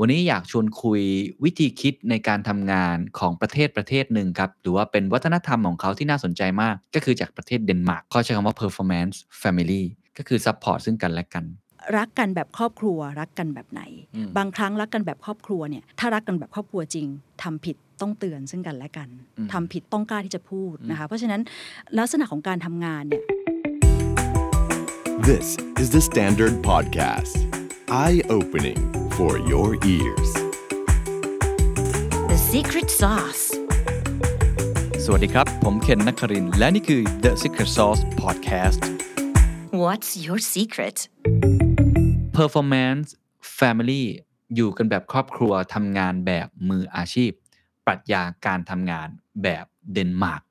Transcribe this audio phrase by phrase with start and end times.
[0.00, 1.02] วันนี้อยากชวนคุย
[1.44, 9.82] วิธีคิดในการทำงานของประเทศประเทศหนึ่งครับ หรือว่าเป็นวัฒนธรรมของเขาที่น่าสนใจมาก ก็คือจากประเทศเดนมาร์กเขาใช้คำว่า performance family
[10.18, 11.44] ก็คือ support ซึ่งกันและกัน
[11.96, 13.82] รักกันแบบครอบครัวรักกันแบบไหน
[14.14, 17.06] อืมบางครั้งรักกันแบบครอบครัวเนี่ยถ้ารักกันแบบครอบครัวจริง
[17.42, 19.08] ทำผิดต้องเตือนซึ่งกันและกัน
[19.38, 21.40] อืมทำผิดต้องกล้าที่จะพูดนะคะเพราะฉะนั้น
[21.98, 23.24] ลักษณะของการทำงานเนี่ย
[25.30, 25.48] This
[25.82, 27.63] is the Standard Podcast.
[27.90, 30.32] Eye opening for your ears.
[32.30, 33.44] The secret sauce.
[35.04, 38.80] สวัสดีครับ ผมเคนนักครินทร์และนี่คือ The Secret Sauce Podcast
[39.82, 40.96] What's your secret?
[42.38, 43.08] Performance
[43.58, 44.04] Family
[44.54, 47.30] อยู่กันแบบครอบครัวทำงานแบบมืออาชีพ
[47.86, 49.08] ปรัชญาการทำงาน
[49.42, 50.42] แบบเดนมาร์ก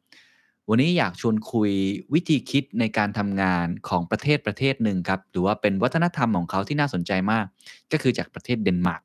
[0.70, 1.72] วันนี้อยากชวนคุย
[2.14, 7.46] วิธีคิดในการทำงานของประเทศประเทศหนึ่งครับ หรือว่าเป็นวัฒนธรรมของเขาที่น่าสนใจมาก
[7.92, 9.02] ก็คือจากประเทศเดนมาร์ก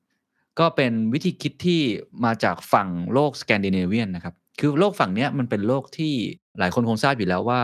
[0.58, 1.80] ก็เป็นวิธีคิดที่
[2.24, 6.12] มาจากฝั่งโลกสแกนดิเนเวียนนะครับ คือโลกฝั่งนี้มันเป็นโลกที่
[6.58, 7.60] หลายคนคงทราบอยู่แล้วว่า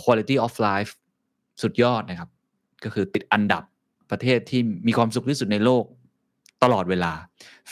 [0.00, 0.92] quality of life
[1.62, 2.30] สุดยอดนะครับ
[2.84, 3.62] ก็คือติดอันดับ
[4.10, 5.84] ประเทศที่มีความสุขที่สุดในโลก
[6.62, 7.12] ตลอดเวลา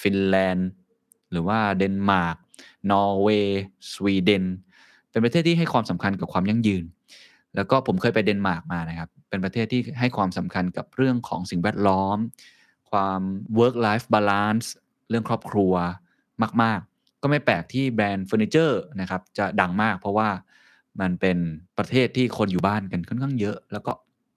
[0.00, 0.68] ฟินแลนด์
[1.30, 2.36] หรือว่าเดนมาร์ก
[2.90, 4.44] นอร์เวย์สวีเดน
[5.16, 6.84] เป็นประเทศที่ให้ความสำคัญกับความยั่งยืน
[7.56, 12.18] แล้วก็ผมเคยไปเดนมาร์กมานะครับ เป็นประเทศที่ให้ความสำคัญกับเรื่องของสิ่งแวดล้อม
[12.90, 13.20] ความ
[13.58, 14.66] work life balance
[15.08, 15.72] เรื่องครอบครัว
[16.62, 20.28] มาก ๆ ก็ไม่แปลกที่แบรนด์เฟอร์นิเจอร์นะครับจะดังมาก เพราะว่า
[21.00, 21.38] มันเป็น
[21.78, 23.92] ประเทศที่คนอยู่บ้านกันค่อนข้างเยอะ แล้วก็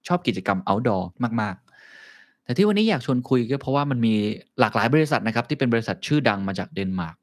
[0.07, 1.03] ชอบกิจกรรม outdoor
[1.41, 4.15] มาก ๆ แต่ที่วันนี้อยากชวนคุยก็เพราะว่ามันมี
[4.59, 7.15] หลากหลายบริษัทนะครับที่เป็นบริษัทชื่อดังมาจากเดนมาร์ก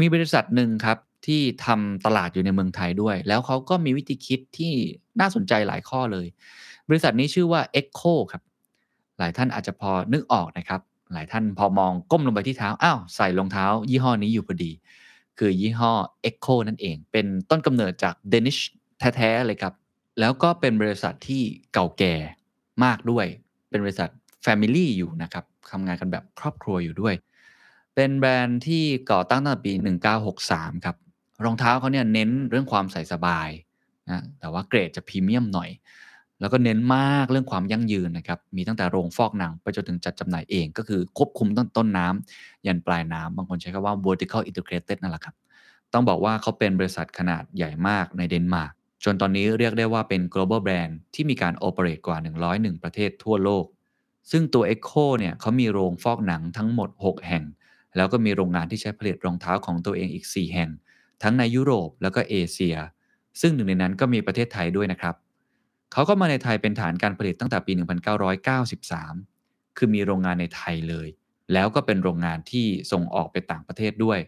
[0.00, 4.72] มีบริษัทหนึ่งครับ ที่ทำตลาดอยู่ในเมืองไทยด้วย แล้วเขาก็มีวิธีคิดที่
[5.20, 6.26] น่าสนใจหลายข้อเลย
[6.88, 8.42] บริษัทนี้ชื่อว่า Echo ครับ
[9.18, 10.80] หลายท่านอาจจะพอนึกออกนะครับ
[11.12, 14.72] หลายท่านพอมองก้มลงไปที่เท้า อ้าว ใส่รองเท้า ยี่ห้อนี้อยู่พอดี
[15.38, 15.92] คือยี่ห้อ
[16.28, 18.58] Echo นั่นเอง เป็นต้นกำเนิดจากเดนิช
[18.98, 19.74] แท้ๆเลยครับ
[20.20, 21.42] แล้วก็เป็นบริษัทที่
[21.72, 22.14] เก่าแก่
[22.84, 23.26] มากด้วย
[23.70, 24.08] เป็นบริษัท
[24.44, 27.14] Family อยู่นะครับทำงานกันแบบครอบครัวอยู่ด้วย
[27.94, 29.72] เป็นแบรนด์ที่ก่อตั้งตั้งแต่ปี
[30.28, 30.96] 1963 ครับ
[31.44, 33.48] รองเท้าเขาเนี่ยเน้นเรื่องความใส่สบาย
[34.10, 35.70] นะแต่ว่าเกรดจะพรีเมียมหน่อย
[36.40, 45.34] แล้วก็เน้นมากเรื่องความยั่งยืนนะครับ มีตั้งแต่โรงฟอกหนังไปจนถึงจัดจำหน่ายเอง ก็คือควบคุมต้นต้นน้ำยันปลายน้ำบางคนใช้คำว่า vertical integrated นั่นแหละครับ
[45.92, 48.72] ต้องบอกว่าเขาเป็นบริษัทขนาดใหญ่มากในเดนมาร์ก
[49.04, 52.16] จนตอนนี้เรียกได้ว่าเป็น global brand ที่มีการ operate กว่า
[52.50, 53.64] 101 ประเทศทั่วโลก
[54.30, 57.44] ซึ่งตัว Echo เนี่ยเขามีโรงฟอกหนังทั้งหมด 6 แห่ง
[57.96, 60.70] แล้วก็มีโรงงานที่ใช้ผลิตรองเท้าของตัวเองอีก 4 แห่ง
[61.22, 62.76] ทั้งในยุโรปแล้วก็เอเชีย
[63.40, 65.14] ซึ่งหนึ่งในนั้นก็มีประเทศไทยด้วยนะครับ
[65.92, 67.72] เขาก็มาในไทยเป็นฐานการผลิตตั้งแต่ปี
[68.74, 71.08] 1993 คือมีโรงงานในไทยเลย
[71.52, 74.18] แล้วก็เป็นโรงงานที่ส่งออกไปต่างประเทศด้วย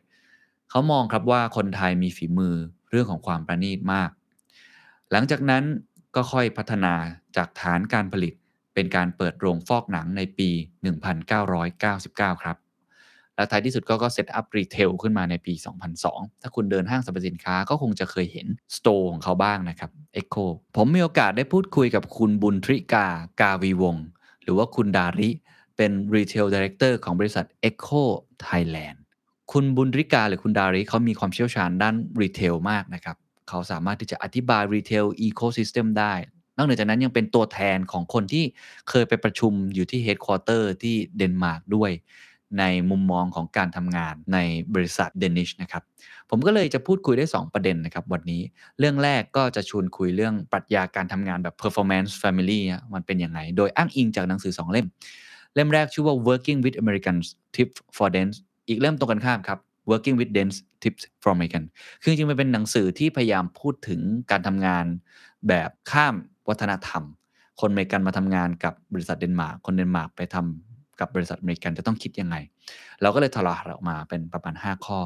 [0.70, 2.54] เขามองครับว่าคนไทยมีฝีมือ
[2.90, 4.10] เรื่องของความประณีตมาก
[5.10, 5.64] หลังจากนั้น
[6.14, 6.94] ก็ค่อยพัฒนา
[7.36, 8.34] จากฐานการผลิต
[8.74, 10.50] เป็นการเปิดโรงฟอกหนังในปี
[11.66, 12.56] 1999 ครับ
[13.40, 15.54] แล้วท้ายที่สุดก็ก็ set up retail ขึ้นมาในปี
[15.98, 18.46] 2002 ถ้าคุณเดินห้างสรรพสินค้าก็คงจะเคยเห็น
[18.76, 19.90] store ของเขาบ้างนะครับ
[20.20, 20.46] ECCO
[20.76, 23.06] ผมมีโอกาสได้พูดคุยกับคุณบุญทริกา
[23.40, 24.06] กาวีวงศ์
[24.42, 25.30] หรือว่าคุณดาริ
[25.76, 28.02] เป็นรีเทลดี r e c เตอร์ของบริษัท ECCO
[28.46, 28.98] Thailand
[29.52, 33.16] คุณบุญริกาหรือคุณดาริเขามีความเชี่ยวชาญด้าน retail มากนะครับ
[33.48, 36.14] เขาสามารถที่จะอธิบาย retail ecosystem ได้
[36.56, 38.44] นอกเหนือจากนั้นยังเป็นตัวแทนของคนที่
[38.88, 41.90] เคยไปประชุมอยู่ที่เฮดค q u เตอร์ที่เดนมาร์กด้วย
[42.58, 44.38] ในมุมมองของการทำงานใน
[44.74, 45.82] บริษัท Danish นะครับ
[46.30, 48.42] ผมก็เลยจะพูดคุยได้ 2 ประเด็นนะครับ วันนี้
[48.78, 52.60] เรื่องแรกก็จะชวนคุยเรื่องปรัชญาการทำงานแบบ performance family
[52.94, 54.86] มันเป็นยังไง โดยอ้างอิงจากหนังสือ 2 เล่ม
[55.54, 58.36] เล่มแรกชื่อว่า working with Americans tips for dance
[58.68, 59.58] อีกเล่มตรงกันข้ามครับ
[59.90, 61.64] working with dance tips for American
[62.00, 64.00] คือจริงๆมันเป็นหนังสือที่พยายามพูดถึง
[64.30, 64.84] การทำงาน
[65.48, 66.14] แบบข้าม
[66.48, 67.02] วัฒนธรรม
[67.60, 70.69] คนอเมริกันมาทำงานกับบริษัทเดนมาร์กคนเดนมาร์กไปทำ
[71.00, 72.36] กับบริษัทอเมริกันจะต้องคิดยังไง
[73.02, 75.00] เราก็เลยทลาออกมาเป็นประมาณ 5 ข้อ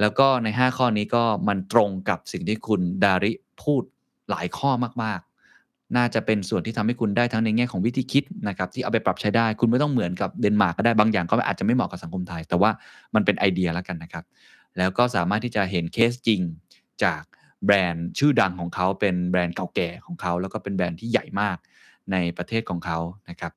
[0.00, 3.32] แล้วก็ใน 5 ข้อนี้ก็มันตรงกับสิ่งที่คุณดาริ
[3.62, 3.82] พูด
[4.30, 4.70] หลายข้อ
[5.02, 12.70] มากๆ น่าจะเป็นส่วนที่ทำให้คุณได้ทั้งในแง่ของวิธีคิดนะครับที่เอาไปปรับใช้ได้ คุณไม่ต้องเหมือนกับเดนมาร์กก็ได้บางอย่างก็อาจจะไม่เหมาะกับสังคมไทย แต่ว่า
[13.14, 14.24] มันเป็นไอเดียแล้วกันนะครับ
[14.78, 16.40] แล้วก็สามารถที่จะเห็นเคสจริง
[17.04, 17.22] จาก
[17.64, 21.56] แบรนด์ชื่อดังของเขาเป็นแบรนด์เก่าแก่ของเขา แล้วก็เป็นแบรนด์ที่ใหญ่มาก
[22.12, 22.98] ในประเทศของเขา
[23.30, 23.52] นะครับ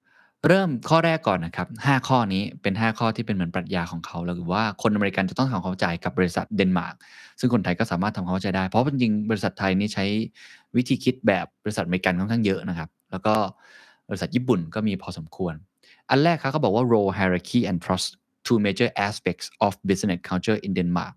[0.47, 6.95] เริ่มข้อแรกก่อนนะครับ 5 ข้อนี้เป็น 5 ข้อที่เป็นเหมือนปรัชญาของเขาแล้วหรือว่าคนอเมริกันจะต้องทำความเข้าใจกับบริษัทเดนมาร์ก
[7.39, 10.05] ซึ่งคนไทยก็สามารถทำความเข้าใจได้ เพราะจริงๆบริษัทไทยนี่ใช้
[10.75, 13.35] วิธีคิดแบบบริษัทอเมริกันค่อนข้างเยอะนะครับ แล้วก็
[14.09, 15.53] บริษัทญี่ปุ่นก็มีพอสมควร
[16.09, 18.07] อันแรกครับเขาบอกว่า role hierarchy and trust
[18.45, 21.13] two major aspects of business culture in Denmark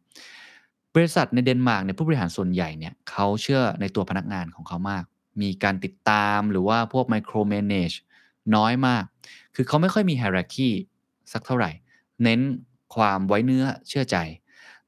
[0.94, 5.04] บริษัทในเดนมาร์กเนี่ยผู้บริหารส่วนใหญ่เนี่ยเขาเชื่อในตัวพนักงานของเขามาก
[5.42, 7.96] มีการติดตามหรือว่าพวก micro manage
[8.56, 9.04] น้อยมาก
[9.54, 10.70] คือเขาไม่ค่อยมี hierarchy
[11.32, 11.70] สักเท่าไหร่
[12.22, 12.40] เน้น
[12.94, 14.16] ความไว้เนื้อเชื่อใจ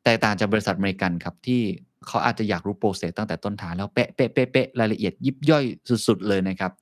[0.04, 1.62] แต่ต่างจากบริษัทอเมริกันครับที่
[2.06, 5.64] เขาอาจจะอยากรู้ process ตั้งแต่ต้นทางแล้วเป๊ะเป๊ะเป๊ะเป๊ะรายละเอียดยิบย่อย
[6.06, 6.72] สุด ๆ เลยนะครับ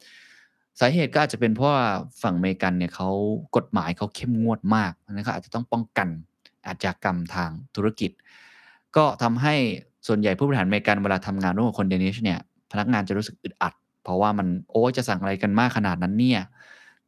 [0.80, 1.86] สาเหตุก็อาจจะเป็นเพราะว่า
[2.22, 3.08] ฝั่งอเมริกันเนี่ยเขา
[3.56, 6.08] กฎหมายเขาเข้มงวดมากนั้นเขาอาจจะต้องป้องกัน
[6.66, 8.10] อาชญากรรมทางธุรกิจ
[8.96, 9.54] ก็ทำให้
[10.06, 12.38] ส่วนใหญ่ผู้บริหารอเมริกันเวลาทำงานร่วมกับคน Danish เนี่ย
[12.72, 13.74] พนักงานจะรู้สึกอึดอัด
[14.06, 16.40] เพราะว่ามันโอ้จะสั่งอะไรกันมากขนาดนั้นเนี่ย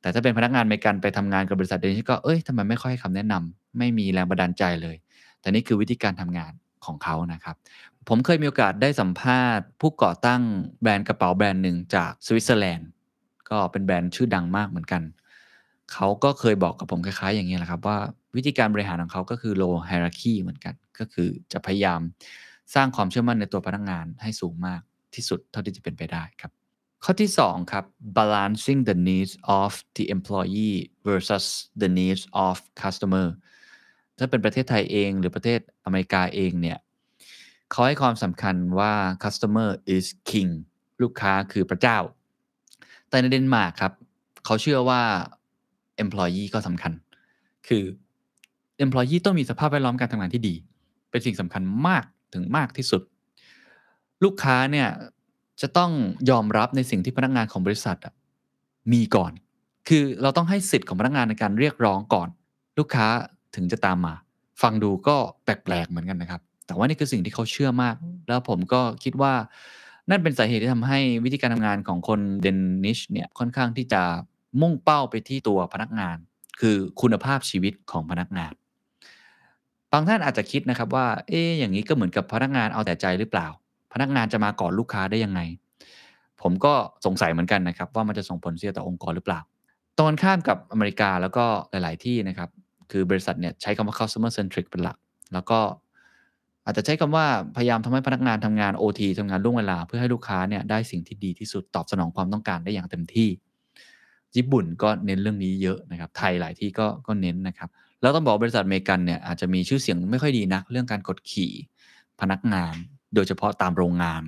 [0.00, 4.96] แต่ถ้าเป็นพนักงานอเมริกันไปทำงานกับบริษัท Danish ก็เอ้ยทำไมไม่ค่อยให้คำแนะนำไม่มีแรงบันดาลใจเลย
[5.40, 6.52] แต่นี่คือวิธีการทำงาน
[6.86, 7.56] ของเขานะครับ
[8.08, 10.42] ผมเคยมีโอกาสได้สัมภาษณ์ ผู้ก่อตั้ง
[10.82, 12.88] แบรนด์กระเป๋าแบรนด์หนึ่งจากสวิตเซอร์แลนด์
[13.50, 15.02] ก็เป็นแบรนด์ชื่อดังมากเหมือนกัน
[15.92, 17.98] เขาก็เคยบอกกับผมคล้ายๆ อย่างนี้แหละครับ ว่า
[18.36, 22.00] วิธีการบริหารของเขาก็คือ low hierarchy เหมือนกัน ก็คือจะพยายาม
[22.74, 24.80] สร้างความเชื่อมั่นในตัวพนักงานให้สูงมาก
[25.14, 26.52] ที่สุดเท่าที่จะเป็นไปได้ครับ
[27.04, 27.84] ข้อที่2ครับ
[28.18, 31.46] balancing the needs of the employee versus
[31.82, 33.26] the needs of customer
[34.18, 36.78] ถ้าเป็นประเทศไทยเองหรือประเทศอเมริกาเองเนี่ย
[37.70, 38.92] เขาให้ความสำคัญว่า
[39.24, 40.50] customer is king
[41.02, 41.98] ลูกค้าคือพระเจ้า
[43.08, 43.92] แต่ในเดนมาร์กครับ
[44.44, 45.02] เขาเชื่อว่า
[46.02, 46.92] employee ก็สำคัญ
[47.68, 47.84] คือ
[48.84, 50.54] employee ต้องมีสภาพแวดล้อมการทำงานที่ดี
[51.10, 53.02] เป็นสิ่งสำคัญมากถึงมากที่สุด
[54.24, 54.88] ลูกค้าเนี่ย
[55.60, 55.90] จะต้อง
[56.30, 57.98] ยอมรับในสิ่งที่พนักงานของบริษัท
[58.92, 59.32] มีก่อน
[59.88, 62.28] คือเราต้องให้สิทธิ์ของพนักงานในการเรียกร้องก่อน
[62.78, 63.06] ลูกค้า
[63.54, 64.14] ถึงจะตามมา
[64.62, 67.96] ฟังดูก็แปลกๆเหมือนกันนะครับ แต่ว่านี่คือสิ่งที่เขาเชื่อมาก
[68.28, 69.32] แล้วผมก็คิดว่า
[70.10, 74.02] นั่นเป็นสาเหตุที่ทำให้วิธีการทำงานของคนเดนนิชเนี่ยค่อนข้างที่จะ
[74.60, 76.16] มุ่งเป้าไปที่ตัวพนักงาน
[76.60, 78.52] คือคุณภาพชีวิตของพนักงาน
[79.92, 83.48] บางท่านอาจจะคิดนะครับว่า เอ๊อย่างนี้ก็เหมือนกับพนักงานเอาแต่ใจหรือเปล่า
[83.92, 85.40] พนักงานจะมาก่อนลูกค้าได้ยังไง
[86.42, 86.74] ผมก็
[87.06, 89.40] สงสัยเหมือนกันนะครับ ว่ามันจะส่งผลเสียต่อองค์กรหรือเปล่า
[90.00, 92.50] ตอนข้ามกับอเมริกาแล้วก็หลาย ๆ ที่นะครับ
[92.92, 94.96] คือบริษัทเนี่ยใช้คำว่า customer centric เป็นหลัก
[95.34, 95.60] แล้วก็
[96.64, 97.26] อาจจะใช้คำว่า
[97.56, 103.28] พยายามทำให้พนักงานทำงาน OT ทำงานล่วงเวลา เพื่อให้ลูกค้าเนี่ยได้สิ่งที่ดีที่สุดตอบสนองความต้องการได้อย่างเต็มที่
[104.36, 107.68] ญี่ปุ่นก็เน้นเรื่องนี้เยอะนะครับ ไทยหลายที่ก็ก็เน้นนะครับ
[108.02, 111.52] แล้วต้องบอกบริษัทอเมริกันเนี่ยอาจจะมีชื่อเสียงไม่ค่อยดีนักเรื่องการกดขี่
[112.20, 112.74] พนักงาน
[113.14, 114.22] โดยเฉพาะตามโรงงาน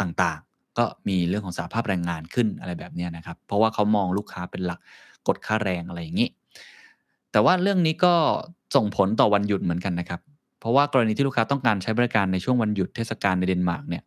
[0.00, 4.78] ต่างๆ ก็มีเรื่องของสาภาพแรงงานขึ้นอะไรแบบนี้นะครับ เพราะว่าเขามองลูกค้าเป็นหลัก
[5.26, 6.28] กดค่าแรงอะไรอย่างนี้
[7.32, 8.14] แต่ว่าเรื่องนี้ก็
[8.76, 10.20] ส่งผลต่อวันหยุดเหมือนกันนะครับ
[10.60, 14.02] เพราะว่ากรณีที่ลูกค้าต้องการใช้บริการในช่วงวันหยุดเทศกาลในเดนมาร์กเนี่ย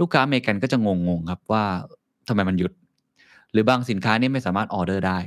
[0.00, 0.88] ลูกค้าอเมริกันก็จะง
[1.18, 1.64] งๆครับว่า
[2.28, 2.72] ทำไมมันหยุด
[3.52, 5.18] หรือบางสินค้านี่ไม่สามารถออเดอร์ได้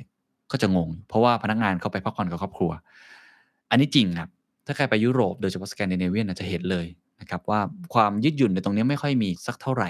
[0.51, 2.71] ก็จะงง เพราะว่าพนักงานเขาไปพักผ่อนกับครอบครัว
[3.69, 4.29] อันนี้จริงครับ
[4.65, 6.85] ถ้าใครไปยุโรปโดยเฉพาะสแกนดิเนเวียนจะเห็นเลย
[7.22, 7.60] นะครับว่า
[7.94, 9.90] ความยืดหยุ่นในตรงนี้ไม่ค่อยมีสักเท่าไหร่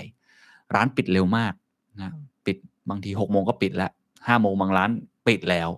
[0.76, 1.54] ร้านปิดเร็วมาก
[1.98, 2.14] นะ
[2.46, 2.58] ปิด
[2.90, 3.92] บางที6กโมงก็ปิดแล้ว
[4.28, 4.92] ห้าโมงบางร้าน
[5.28, 5.70] ปิดแล้ว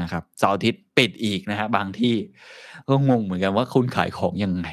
[0.00, 2.14] นะครับเสาร์อาทิตย์ปิดอีกนะฮะบางที่
[2.88, 4.68] ก็งงเหมือนกันว่าคุณขายของยังไง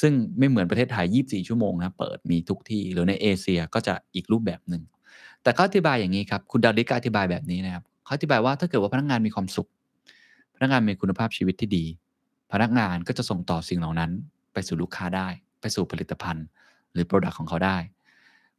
[0.00, 4.82] ซึ่งไม่เหมือนประเทศไทย 24 ชั่วโมงนะเปิดมีทุกที่หรือในเอเชียก็จะอีกรูปแบบหนึ่ง
[5.42, 9.68] แต่เขาอธิบายอย่างนี้ครับคุณดาริกาอธิบายแบบนี้นะครับเขาอธิบายว่าถ้าเกิดว่าพนักงานมีความสุข
[10.56, 11.84] พนักงานมีคุณภาพชีวิตที่ดี
[12.52, 14.10] พนักงานก็จะส่งต่อสิ่งเหล่านั้น
[14.52, 15.28] ไปสู่ลูกค้าได้
[15.60, 16.46] ไปสู่ผลิตภัณฑ์
[16.92, 17.76] หรือ product ของเขาได้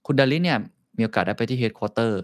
[0.06, 0.60] คุณดาริเนี่ย
[0.98, 2.22] มีโอกาสได้ไปที่เฮดค q u เตอร์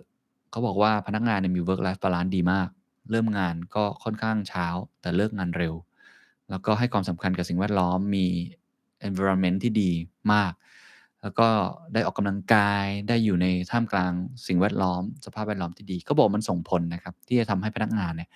[0.52, 2.70] เขาบอกว่าพนักงานเนี่ยมี work life balance ดีมาก
[3.12, 4.68] เริ่มงานก็ค่อนข้างเช้า
[5.02, 5.74] แต่เลิกงานเร็ว
[6.50, 8.26] แล้วก็ให้ความสำคัญกับสิ่งแวดล้อมมี
[9.08, 9.92] environment ที่ดี
[10.34, 10.52] มาก
[11.22, 11.48] แล้วก็
[11.94, 14.12] ได้ออกกำลังกายได้อยู่ในท่ามกลาง
[14.48, 18.30] สิ่งแวดล้อม สภาพแวดล้อมที่ดีก็บอกมันส่งผลนะครับ ที่จะทำให้พนักงานเนี่ย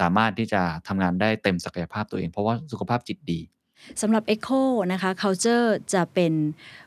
[0.00, 3.40] สามารถที่จะทำงานได้เต็มศักยภาพตัวเอง เพราะว่าสุขภาพจิตดี
[4.02, 6.32] สำหรับ Echo นะคะ culture จะเป็น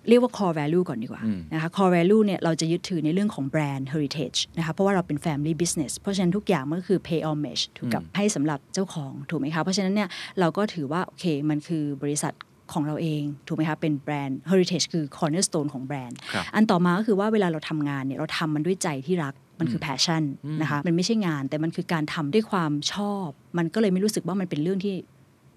[0.07, 12.33] เรียกว่า core value ก่อนดีกว่าอืมนะคะ core value เนี่ยเราจะยึดถือในเรื่องของแบรนด์ heritage นะคะเพราะว่าเราเป็น family business เพราะฉะนั้นทุกอย่างมันก็คือ pay homage ถูกกับให้สำหรับเจ้าของถูกไหมคะเพราะฉะนั้นเนี่ยเราก็ถือว่าโอเคมันคือบริษัท
[12.73, 23.27] ของเราเองถูกไหมคะเป็นแบรนด์ heritage คือ cornerstone ของแบรนด์ครับอันต่อมาก็คือว่าเวลาเราทำงานเนี่ยเราทำมันด้วยใจที่รักมันคือ passion อืมนะคะมันไม่ใช่งานแต่มันคือการทำด้วยความชอบ
[23.57, 24.95] มันก็เลยไม่รู้สึกว่ามันเป็นเรื่องที่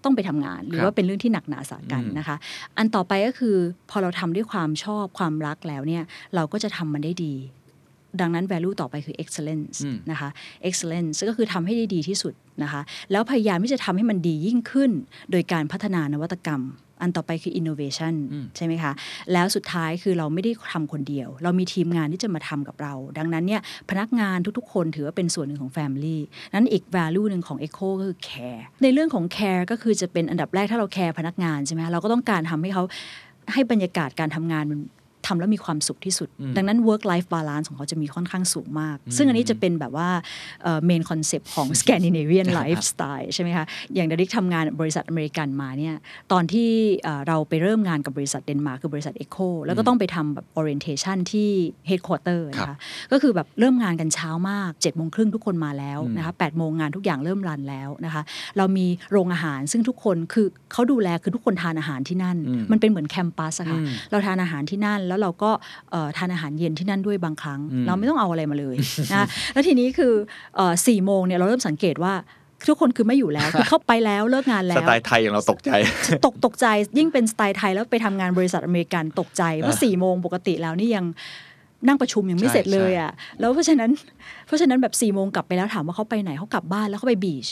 [0.04, 2.36] ต้องไปทำงาน หรือว่าเป็นเรื่องที่หนักหนาสากันอืมนะคะ
[2.76, 3.56] อันต่อไปก็คือ
[3.90, 6.02] พอเราทำด้วยความชอบความรักแล้วเนี่ย
[6.34, 7.34] เราก็จะทำมันได้ดี
[8.20, 10.28] ดังนั้น value ต่อไปคือ excellence อืมนะคะ
[10.68, 12.80] excellence ก็คือทำให้ได้ดีที่สุดนะคะ
[13.10, 14.90] แล้วพยายามที่จะทำให้มันดียิ่งขึ้น
[15.30, 16.62] โดยการพัฒนานวัตกรรม
[17.02, 18.14] อันต่อไปคือ innovation
[18.56, 18.92] ใช่ไหมคะ
[19.32, 26.18] แล้วสุดท้ายคือเราไม่ได้ทำคนเดียว เรามีทีมงานที่จะมาทำกับเรา ดังนั้นเนี่ยพนักงานทุกๆ คนถือว่าเป็นส่วนหนึ่งของ Family
[26.54, 32.84] นั้นอีก value หนึ่งของ Echo ก็คือ care ในเรื่องของ care ก็คือจะเป็นอันดับแรกถ้าเรา care พนักงานใช่ไหมคะเราก็ต้องการทำให้เขา
[33.52, 34.80] ให้บรรยากาศการทำงานมัน
[35.26, 40.08] ทำแล้วมีความสุขที่สุด ดังนั้น work life balance ของเขาจะมีค่อนข้างสูงมาก ซึ่งอันนี้จะเป็นแบบว่า
[40.62, 43.64] เอ่อ main concept ของ Scandinavian lifestyle ใช่ไหมคะ
[43.94, 45.94] อย่างดาริกทำงานบริษัทอเมริกันมาเนี่ย
[46.32, 46.68] ตอนที่
[47.04, 51.50] เอ่อเราไปเริ่มงานกับบริษัทเดนมาร์กคือบริษัท Echo แล้วก็ต้องไปทำแบบ orientation ที่
[51.88, 52.76] headquarter นะคะ
[53.12, 58.22] ก็คือแบบเริ่มงานกันเช้ามาก7จ็ดโมงครึ่งทุกคนมาแล้วนะคะแปดโมงงานทุกอย่างเริ่มรันแล้วนะคะ
[58.56, 62.36] เรามีโรงอาหารซึ่งทุกคนคือเขาดูแลคือทุกคนทานอาหารที่นั่น
[62.72, 63.78] มันเป็นเหมือนแคมปัสอะค่ะ
[64.10, 65.50] เราทานอาหารที่นั่นแล้วเราก็
[65.90, 68.76] เอ่อทานอาหารเย็นที่นั่นด้วยบางครั้ง เราไม่ต้องเอาอะไรมาเลย
[69.14, 70.12] นะแล้วทีนี้คือ
[70.56, 72.14] เอ่อสี่โมงเนี่ยเราเริ่มสังเกตว่า
[72.68, 75.70] ทุกคนคือไม่อยู่แล้วคือเข้าไปแล้วเลิกงานแล้สวไตล์ไทยอย่างเราตกใจ
[76.26, 76.66] ตกตกใจ
[76.98, 81.04] ยิ่งเป็นสไตล์ไทยแล้วไปทำงานบริษัทอเมริกันตกใจว่าสี่โมงปกติแล้วนี่ยัง
[81.86, 83.90] นั่งประชุมยังไม่ใช่เสร็จเลยใช่อะแล้วเพราะฉะนั้น
[84.46, 87.46] เพราะฉะนั้นแบบสี่โมงกลับไปแล้วถามว่าเขาไปไหนเขากลับบ้านแล้วเขาไปบีช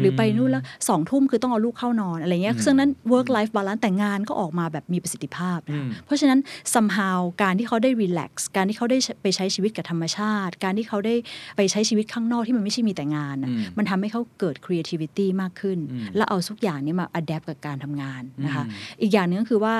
[0.00, 6.38] หรือไปนู่นแล้วสองทุ่มคือต้องเอาลูกเข้านอนอะไรเงี้ยซึ่งนั้น work life balance แต่งานก็ออกมาแบบมีประสิทธิภาพนะเพราะฉะนั้น
[6.74, 11.14] somehow การที่เขาได้ relax การที่เขาได้ไปใช้ชีวิตกับธรรมชาติ การที่เขาได้
[11.56, 15.78] ไปใช้ชีวิตข้างนอกที่มันไม่ใช่มีแต่งานน่ะมันทำให้เขาเกิด creativity มากขึ้น
[16.16, 18.64] แล้วเอาทุกอย่างนี้มา adapt กับการทำงานนะคะ
[19.00, 19.74] อีกอย่างหนึงก็คือว่า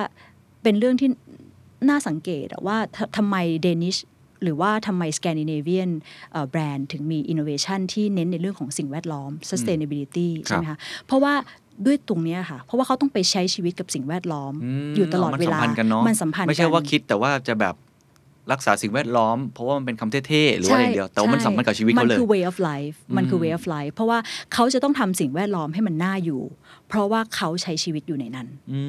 [0.63, 1.09] เป็นเรื่องที่
[1.89, 3.97] น่าสังเกตอะว่าททำไมเดนิช
[4.43, 5.91] หรือว่าทำไมสแกนดิเนเวียน
[6.51, 11.35] แบรนด์ถึงมี innovation ที่เน้นในเรื่องของสิ่งแวดล้อม sustainability ใช่ไหมคะเพราะว่า
[11.87, 14.53] ด้วยตรงเนี้ยค่ะ เพราะว่าเขาต้องไปใช้ชีวิตกับสิ่งแวดล้อม
[14.97, 17.75] อยู่ตลอดเวลา มันสัมพันธ์กันเนาะมันสัมพันธ์ไม่ใช่กันว่าคิดแต่ว่าจะแบบ
[18.53, 24.19] รักษาสิ่งแวดล้อม เพราะว่ามันเป็นคำเท่ๆหรือว่าอะไรเดียว แต่ว่ามันใช่สัมพันธ์กับชีวิตเขาเลย มันคือ way of life มันคือ way of life เพราะว่า
[24.55, 26.43] เขาจะต้องทำสิ่งแวดล้อมให้มันน่าอยู่
[26.89, 28.81] เพราะว่าเขาใช้ชีวิตอยู่ในนั้นอื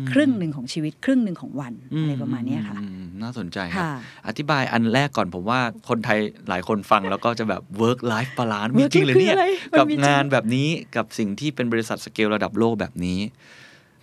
[0.00, 3.92] มครึ่งหนึ่งของชีวิตครึ่งหนึ่งของวันอะไรประมาณเนี้ยค่ะอืมน่าสนใจครับค่ะ
[4.28, 13.18] อธิบายอันแรกก่อนผมว่าคนไทยหลายคนฟังแล้วก็จะแบบ work life balance มี Work จริงเลยเนี่ยคืออะไรมันกับมีจริงงานแบบนี้กับสิ่งที่เป็นบริษัทสเกลระดับโลกแบบนี้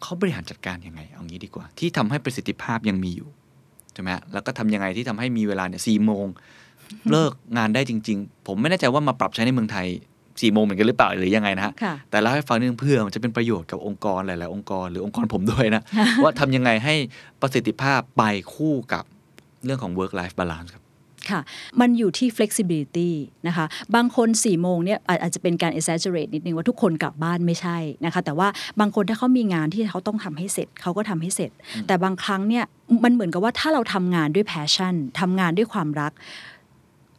[0.02, 3.30] เขาบริหารจัดการยังไงเอางี้ดีกว่า ที่ทำให้ประสิทธิภาพยังมีอยู่
[3.96, 6.26] ใช่ไหมฮะแล้วก็ทำยังไงที่ทำให้มีเวลาเนี่ยสี่โมง
[7.12, 9.88] เลิกงานได้จริง ๆ ผมไม่แน่ใจว่ามาปรับใช้ในเมืองไทย
[10.42, 15.82] สี่โมงเหมือนกันหรือเปล่าหรือยังไงนะฮะค่ะแต่เล่าให้ฟังนึงเพื่อมันจะเป็นประโยชน์กับองค์กรหลาย ๆ องค์กรหรือองค์กรผมด้วยนะ
[16.24, 16.96] ว่าทำยังไงให้
[17.42, 18.24] ประสิทธิภาพไป
[18.56, 19.04] คู่กับ
[19.66, 20.85] เรื่องของ work life balance ครับ
[21.32, 21.42] ค่ะ
[21.80, 23.12] มันอยู่ที่ flexibility
[23.48, 23.66] นะคะ
[23.96, 28.48] บางคน4ี่โมงเนี่ยอาจอาจจะเป็นการ exaggerate นิดนึงว่าทุกคนกลับบ้านไม่ใช่นะคะ แต่ว่า
[28.80, 31.52] บางคนถ้าเขามีงานที่เขาต้องทำให้เสร็จเขาก็ทำให้เสร็จ
[31.88, 32.66] แต่บางครั้งเนี่ย
[33.04, 36.12] มันเหมือนกับว่าถ้าเราทำงานด้วย passion ทำงานด้วยความรัก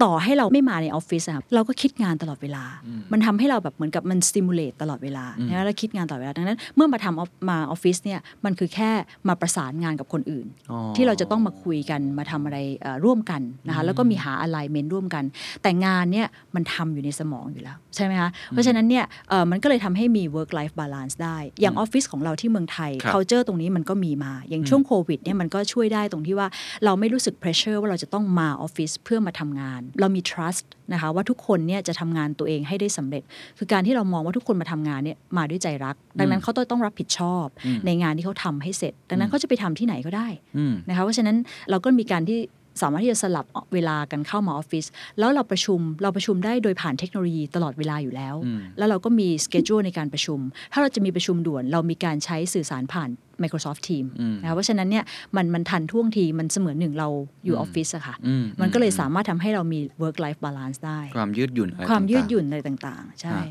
[0.03, 2.65] ต่อให้เราไม่มาในออฟฟิศอะเราก็คิดงานตลอดเวลา
[3.13, 8.91] มันทำให้เราแบบเหมือนกับมัน stimulate ตลอดเวลานะแล้วคิดงานตลอดเวลาดังนั้น เมื่อมาทำ off- มาออฟฟิศเนี่ยมันคือแค่
[9.29, 15.25] มาประสานงานกับคนอื่นอ๋อที่เราจะต้องมาคุยกันมาทำอะไรเอ่อร่วมกันนะคะแล้วก็มีหา alignment ร่วมกัน
[15.63, 26.49] แต่งานเนี่ยมันทำอยู่ในสมองอยู่แล้วใช่ไหมคะเพราะฉะนั้นเนี่ยเอ่อมันก็เลยทำให้มี work life balance ได้อย่างออฟฟิศของเราที่เมืองไทยครับ culture ตรงนี้มันก็มีมา อย่างช่วงโควิดเนี่ยมันก็ช่วยได้ตรงที่ว่า
[26.85, 33.23] เราไม่รู้สึก pressure ว่าเราจะต้องมาออฟฟิศเพื่อมาทำงานเรามี trust นะคะว่าทุกคนเนี่ยจะทำงานตัวเองให้ได้สำเร็จ
[33.59, 37.47] คือการที่เรามองว่าทุกคนมาทำงานเนี่ยมาด้วยใจรัก ดังนั้นเขาต้องต้องรับผิดชอบ
[37.87, 41.37] ในงานที่เขาทำให้เสร็จ ดังนั้นเขาจะไปทำที่ไหนก็ได้อืมนะคะเพราะฉะนั้น
[41.71, 42.39] เราก็มีการที่
[42.83, 44.85] สามารถที่จะสลับเวลากันเข้ามาออฟฟิศ
[45.19, 48.35] แล้วเราประชุมเราประชุมได้โดยผ่านเทคโนโลยีตลอดเวลาอยู่แล้ว
[48.79, 50.41] แล้วเราก็มีสเกจ u l e ในการประชุม
[50.73, 53.11] ถ้าเราจะมีประชุมด่วนเรามีการใช้สื่อสารผ่าน
[53.43, 55.05] Microsoft Teams นะคะเพราะฉะนั้นเนี่ย
[55.37, 57.09] มันมันทันท่วงทีมันเสมือนหนึ่งเรา
[57.45, 63.45] อยู่ออฟฟิศอะค่ะอืมมันก็เลยสามารถทำให้เรามี work life balance ได้ ความยืดหยุ่นอะไรความยืดต่งๆหยุ่นอะไรต่างๆ ใช่อ่า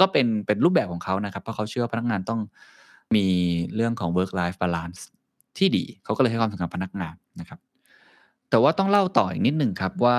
[0.00, 2.40] ก็เป็นเป็นรูปแบบของเขานะครับ เพราะเขาเชื่อว่าพนักงานต้อง
[3.14, 3.24] มี
[3.74, 5.00] เรื่องของ work life balance
[5.58, 7.58] ที่ดี เขาก็เลยให้ความสำคัญพนักงานนะครับ
[8.50, 10.18] แต่ว่าต้องเล่าต่ออีกนิดหนึ่งครับว่า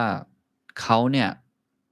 [0.82, 1.30] เขาเนี่ย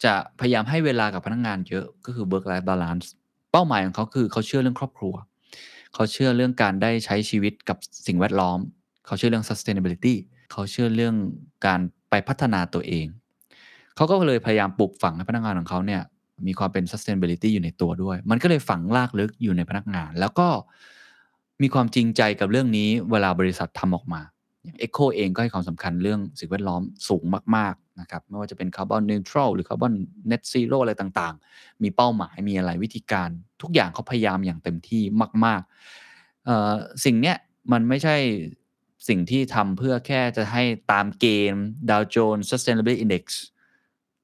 [0.03, 3.07] จะพยายามให้เวลากับพนักงานเยอะก็คือ work life balance
[3.51, 5.15] เป้าหมายของเขาคือเขาเชื่อเรื่องครอบครัว
[5.93, 7.77] เขาเชื่อเรื่องการได้ใช้ชีวิตกับ
[8.07, 8.59] สิ่งแวดล้อม
[9.05, 10.15] เขาเชื่อเรื่อง sustainability
[10.51, 11.15] เขาเชื่อเรื่อง
[11.65, 11.79] การ
[12.09, 13.07] ไปพัฒนาตัวเอง
[13.95, 16.01] เขาก็เลยพยายามปลูกฝังให้พนักงานของเขาเนี่ย
[16.47, 20.47] มีความเป็น sustainability อยู่ในตัวด้วย มันก็เลยฝังรากลึกอยู่ในพนักงาน แล้วก็
[21.61, 24.21] มีความจริงใจกับเรื่องนี้เวลาบริษัททำออกมา
[24.63, 27.23] อย่าง ECCO เองก็ให้ความสำคัญเรื่องสิ่งแวดล้อมสูง
[27.55, 29.93] มากๆนะครับไม่ว่าจะเป็น carbon neutral หรือ carbon
[30.27, 33.29] net zero อะไรต่างๆ มีเป้าหมายมีอะไรวิธีการ
[33.61, 35.03] ทุกอย่างเขาพยายามอย่างเต็มที่
[35.45, 37.37] มากๆสิ่งเนี้ย
[37.71, 38.15] มันไม่ใช่
[39.07, 43.25] สิ่งที่ทำเพื่อแค่จะให้ตามเกณฑ์ดาวโจนส์ Sustainability Index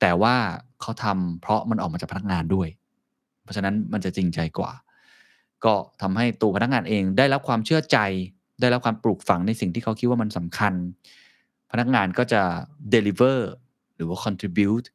[0.02, 0.36] แต่ว่า
[0.82, 2.68] เขาทำเพราะมันออกมาจากพนักงานด้วย
[3.44, 4.72] เพราะฉะนั้นมันจะจริงใจกว่า
[5.66, 7.98] ก็ทำให้ตัวพนักงานเองได้รับความเชื่อใจ
[8.60, 10.74] ได้รับความปลูกฝังในสิ่งที่เขาคิดว่ามันสำคัญ
[11.72, 12.42] พนักงานก็จะ
[12.94, 13.40] deliver
[13.96, 14.88] หรือว่า contribute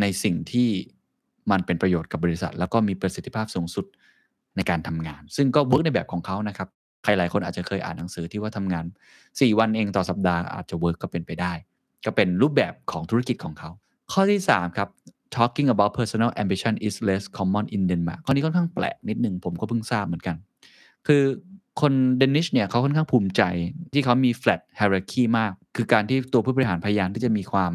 [0.00, 0.68] ในสิ่งที่
[1.50, 3.86] มันเป็นประโยชน์กับบริษัท แล้วก็มีประสิทธิภาพสูงสุด
[4.56, 6.68] ในการทำงาน ซึ่งก็ work ในแบบของเขานะครับ
[7.02, 8.84] ใครหลายคนอาจจะเคยอ่านหนังสือที่ว่าทำงาน
[9.20, 11.52] 4 วันเองต่อสัปดาห์อาจจะ work ก็เป็นไปได้
[12.04, 13.70] ก็เป็นรูปแบบของธุรกิจของเขา
[14.12, 14.88] ข้อที่ 3 ครับ
[15.36, 20.36] talking about personal ambition is less common in Denmark ข้อนี้ค่อนข้างแปลกนิดนึงผมก็เพิ่งทราบเหมือนกัน
[21.06, 21.22] คือ
[21.80, 23.42] คน Danish เนี่ยเขาค่อนข้างภูมิใจ
[23.92, 27.72] ที่เขามี flat hierarchy มาก คือการที่ตัวผู้บริหารพยายามที่จะมีความ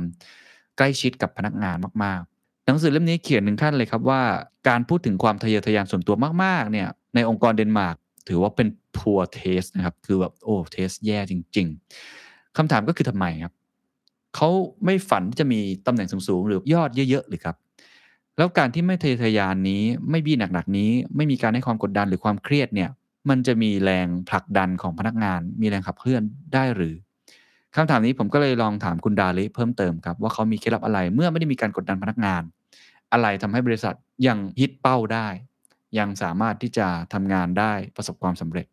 [0.78, 4.22] ใกล้ชิดกับพนักงานมากๆ หนังสือเล่มนี้เขียนหนึ่งขั้นเลยครับว่า
[4.68, 7.96] การพูดถึงความทะเยอทะยานส่วนตัวมากๆเนี่ยในองค์กรเดนมาร์ก
[8.28, 8.68] ถือว่าเป็น
[8.98, 11.68] poor taste นะครับ คือแบบโอ้ taste แย่จริง
[12.12, 13.54] ๆคำถามก็คือทำไมครับ
[14.36, 14.50] เขา
[14.86, 17.56] ไม่ฝันที่จะมีตำแหน่งสูงๆหรือยอดเยอะๆหรือครับ
[18.38, 22.90] แล้วการที่ไม่ทะเยอทะยานนี้ไม่บี้หนักๆนี้ ไม่มีการให้ความกดดันหรือความเครียดเนี่ย
[23.30, 26.22] มันจะมีแรงผลักดันของพนักงาน มีแรงขับเคลื่อน
[26.54, 26.96] ได้หรือ
[27.76, 32.42] คำถามนี้ผมก็เลยลองถามคุณดาลิเพิ่มเติมครับว่าเขามีเคล็ดลับอะไรเมื่อไม่ได้มีการกดดันพนักงาน
[33.12, 33.96] อะไรทำให้บริษัท
[34.28, 35.28] ยังฮิตเป้าได้
[36.00, 38.66] ยังสามารถที่จะทำงานได้ประสบความสำเร็จ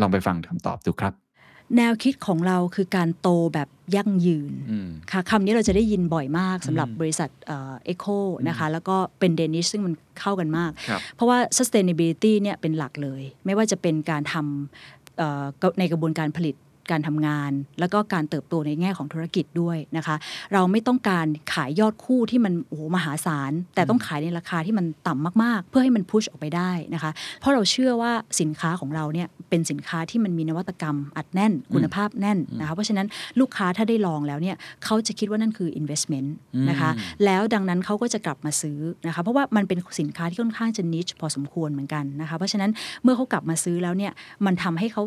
[0.00, 1.27] ลองไปฟังคำตอบดูครับ
[1.76, 8.06] แนวคิดของเราคือการโตแบบยั่งยืนอืมค่ะคำนี้เราจะได้ยินบ่อยมากสำหรับบริษัท ECCO
[8.48, 15.44] นะคะแล้วก็เป็น Danish ซึ่งมันเข้ากันมากครับเพราะว่า sustainability เนี่ยเป็นหลักเลย ไม่ว่าจะเป็นการทำเอ่อ
[15.78, 16.54] ในกระบวนการผลิต
[16.90, 20.16] การทำงาน แล้วก็การเติบโตในแง่ของธุรกิจด้วยนะคะ
[20.52, 33.06] เราไม่ต้องการขายยอดคู่ที่มันโอ้โหมหาศาล แต่ต้องขายในราคาที่มันต่ำมากๆ เพื่อให้มันพุชออกไปได้นะคะ เพราะเราเชื่อว่าสินค้าของเราเนี่ยเป็นสินค้าที่มันมีนวัตกรรม อัดแน่นคุณภาพแน่นนะคะเพราะฉะนั้น
[33.40, 36.28] ลูกค้าถ้าได้ลองแล้วเนี่ยเขาจะคิดว่านั่นคือ investment
[36.70, 36.90] นะคะ
[37.24, 42.70] แล้วดังนั้นเขาก็จะกลับมาซื้อนะคะเพราะว่ามันเป็นสินค้าที่ค่อนข้างจะนิชพอสมควรเหมือนกันนะคะเพราะฉะนั้น
[43.02, 44.12] เมื่อเขากลับมาซื้อแล้วเนี่ย
[44.46, 45.02] มันทำให้เขา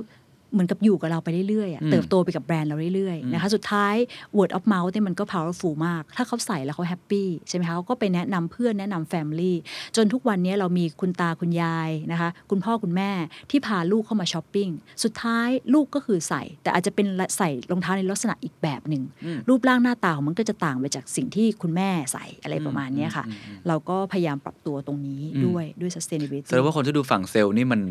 [0.53, 3.95] เหมือนกับอยู่กับเราไปเรื่อยๆอะอืมเติบโตไปกับแบรนด์เราเรื่อยๆนะคะสุดท้าย
[4.37, 9.53] word of mouth เนี่ยมันก็ powerful มาก ถ้าเขาใส่แล้วเขา happy ใช่ไหมคะเขาก็ไปแนะนำเพื่อนแนะนำ family
[9.95, 13.11] จนทุกวันนี้เรามีคุณตาคุณยายนะคะคุณพ่อคุณแม่
[13.49, 14.69] ที่พาลูกเข้ามาช้อปปิ้ง
[15.03, 19.03] สุดท้ายลูกก็คือใส่ แต่อาจจะเป็นใส่รองเท้าในลักษณะอีกแบบหนึ่ง
[19.49, 23.25] รูปร่างหน้าตาของมันก็จะต่างไปจากสิ่งที่คุณแม่ใส่อะไรประมาณเนี้ยค่ะ
[23.67, 27.81] เราก็พยายามปรับตัวตรงนี้ด้วยด้วย sustainability แสดงว่าคนที่ดูฝั่งเซลล์นี่มัน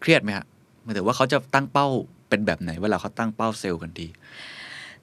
[0.00, 0.57] เครียดไหมฮะห
[0.88, 1.86] มายถึงว่าเขาจะตั้งเป้า
[2.28, 4.06] เป็นแบบไหนเวลาเขาตั้งเป้าเซลล์กันที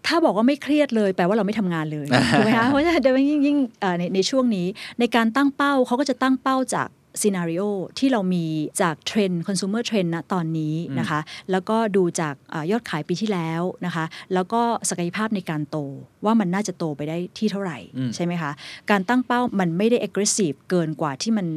[0.06, 4.67] ถ้าบอกว่าไม่เครียดเลยแปลว่าเราไม่ทำงานเลยถูกไหมคะเพราะฉะนั้นเดี๋ยวยิ่งยิ่งเอ่อในในช่วงนี้
[5.00, 6.89] ในการตั้งเป้าเขาก็จะตั้งเป้าจาก
[7.21, 7.63] scenario
[8.00, 8.45] ที่เรามี
[8.82, 11.19] จากเทรนด์ consumer trend ณตอนนี้นะคะ
[11.52, 15.78] แล้วก็ดูจากเออยอดขายปีที่แล้วนะคะ แล้วก็ศักยภาพในการโต
[16.26, 18.52] ว่ามันน่าจะโตไปได้ที่เท่าไหร่อืมใช่ไหมคะ
[18.91, 21.48] การตั้งเป้ามันไม่ได้ aggressive เกินกว่าที่มัน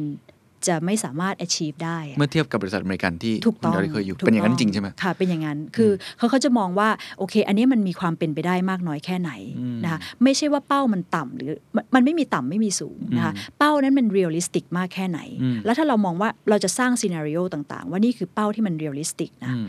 [0.67, 19.67] จะไม่สามารถ achieve ได้อะเมื่อเทียบกับบริษัทอเมริกันที่ถูกต้องคุณดาริเคยอยู่ถูกเป็นอย่างนั้นต้จริงใช่ไหมค่ะ เป็นอย่างนั้น คือเขาเขาจะมองว่า โอเค อันนี้มันมีความเป็นไปได้มากน้อยแค่ไหนอืมนะคะไม่ใช่ว่าเป้ามันต่ำหรือมันมันไม่มีต่ำไม่มีสูงนะคะเป้านั้นมัน realistic มากแค่ไหนอืมแล้วถ้าเรามองว่าเราจะสร้าง scenario ต่าง ๆ ว่านี่คือเป้าที่มัน realistic นะอืม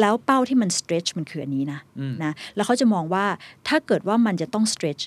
[0.00, 3.24] แล้วเป้าที่มัน stretch มันคืออันนี้นะอืมนะ แล้วเขาจะมองว่า
[3.68, 5.02] ถ้าเกิดว่ามันจะต้อง stretch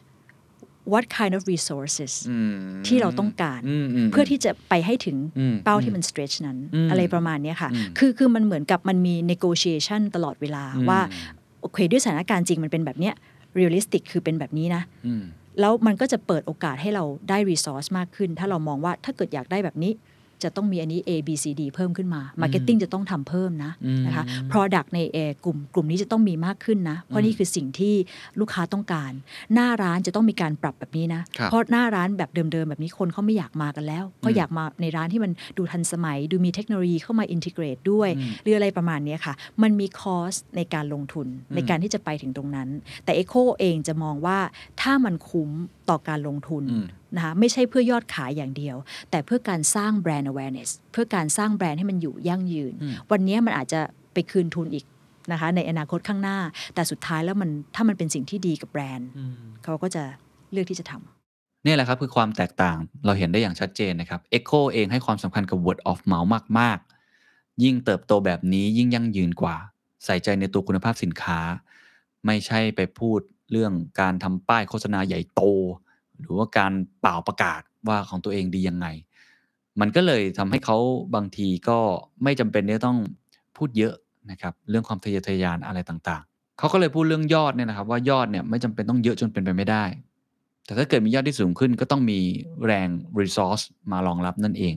[0.94, 2.56] what kind of resources อืม
[2.88, 11.00] ที่เราต้องการมมเพื่อที่จะไปให้ถึงอืมเป้าที่มัน stretch นั้นอืมอะไรประมาณเนี้ยค่ะอืมคือคือมันเหมือนกับมันมี negotiation ตลอดเวลาอืมว่า
[11.62, 13.14] โอเคด้วยสถานการณ์จริงมันเป็นแบบเนี้ย
[13.60, 15.24] realistic คือเป็นแบบนี้นะอืม
[15.60, 19.92] แล้วมันก็จะเปิดโอกาสให้เราได้ resource มากขึ้น ถ้าเรามองว่าถ้าเกิดอยากได้แบบนี้
[20.44, 27.96] จะต้องมีอันนี้ A B C D เพิ่มขึ้นมา Marketing จะต้องทำเพิ่มนะอืมนะคะ Product ในเอ่อกลุ่มกลุ่มนี้จะต้องมีมากขึ้นนะ เพราะนี่คือสิ่งที่
[28.40, 29.12] ลูกค้าต้องการ
[29.54, 38.10] หน้าร้านจะต้องมีการปรับแบบนี้นะครับเพราะหน้าร้านแบบเดิมๆ แบบนี้คนเขาไม่อยากมากันแล้วเขาอยากมาในร้านที่มันดูทันสมัย ดูมีเทคโนโลยีเข้ามาอินทิเกรตด้วย
[38.44, 42.70] หรืออะไรประมาณเนี้ยค่ะ มันมีคอสในการลงทุนในการที่จะไปถึงตรงนั้น
[43.04, 44.40] แต่ Echo เองจะมองว่า
[44.82, 45.50] ถ้ามันคุ้ม
[45.90, 48.76] ต่อการลงทุนอืม นะคะไม่ใช่เพื่อยอดขายอย่างเดียว
[49.12, 52.74] แต่เพื่อการสร้างแบรนด์ awareness เพื่อการสร้างแบรนด์ให้มันอยู่ยั่งยืน
[53.12, 53.82] วันนี้มันอาจจะ
[54.14, 54.86] ไปคืนทุนอีก
[55.32, 56.38] นะคะในอนาคตข้างหน้า
[56.76, 59.10] แต่สุดท้ายแล้วมันถ้ามันเป็นสิ่งที่ดีกับแบรนด์
[59.64, 60.04] เขาก็จะ
[60.52, 66.80] เลือกที่จะทำนี่แหละครับคือความแตกต่างเราเห็นได้อย่างชัดเจนนะครับ Echo เองให้ความสำคัญกับ word of mouth มาก
[67.22, 69.56] ๆ ยิ่งเติบโตแบบนี้ยิ่งยั่งยืนกว่า
[70.06, 71.40] ใส่ใจในตัวคุณภาพสินค้า
[72.26, 73.20] ไม่ใช่ไปพูด
[73.52, 75.42] เรื่องการทำป้ายโฆษณาใหญ่โต
[76.22, 78.88] หรือว่าการเป่าประกาศว่าของตัวเองดียังไง
[79.80, 80.78] มันก็เลยทำให้เขา
[81.16, 81.78] บางทีก็
[82.24, 82.98] ไม่จำเป็นที่ต้อง
[83.58, 83.94] พูดเยอะ
[84.32, 89.86] นะครับเรื่องความทะเยอทะยานอะไรต่างๆ เขาก็เลยพูดเรื่องยอดเนี่ยนะครับว่ายอดเนี่ยไม่จำเป็นต้องเยอะจนเป็นไปไม่ได้
[90.66, 92.20] แต่ถ้าเกิดมียอดที่สูงขึ้นก็ต้องมี
[92.66, 92.88] แรง
[93.20, 94.76] resource มารองรับนั่นเอง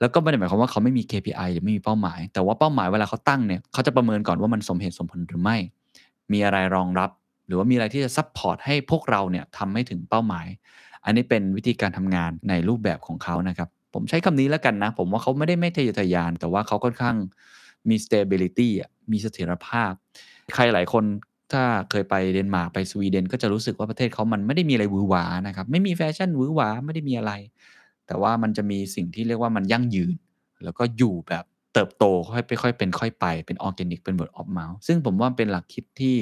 [0.00, 5.56] แล้วก็ไม่ได้หมายความว่าเขาไม่มี KPI หรือไม่มีเป้าหมาย แต่ว่าเป้าหมายเวลาเขาตั้งเนี่ยเขาจะประเมินก่อนว่ามันสมเหตุสมผลหรือไม่
[6.32, 7.10] มีอะไรรองรับ
[7.50, 10.46] หรือว่ามีอะไรที่จะ support ให้พวกเราเนี่ยทำให้ถึงเป้าหมาย
[11.04, 17.16] อันนี้เป็นวิธีการทำงานในรูปแบบของเขานะครับ ผมใช้คำนี้แล้วกันนะ ผมว่าเขาไม่ได้ไม่ทะเยอทะยาน แต่ว่าเขาค่อนข้าง
[17.88, 18.68] มี stability
[19.10, 19.92] มีเสถียรภาพ
[20.54, 21.04] ใครหลายคน
[21.52, 27.32] ถ้าเคยไปเดนมาร์กไปสวีเดน ก็จะรู้สึกว่าประเทศเขามันไม่ได้มีอะไรวือหวานะครับ ไม่มีแฟชั่นวือหวาไม่ได้มีอะไร
[28.06, 30.14] แต่ว่ามันจะมีสิ่งที่เรียกว่ามันยั่งยืน
[30.64, 36.16] แล้วก็อยู่แบบเติบโตค่อยไปค่อยเป็นค่อยไปเป็นออร์แกนิกเป็น word of mouth ซึ่งผมว่าเป็นหลักคิดที่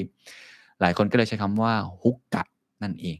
[0.80, 2.42] หลายคนก็เลยใช้คำว่า hygge
[2.82, 3.18] นั่นเอง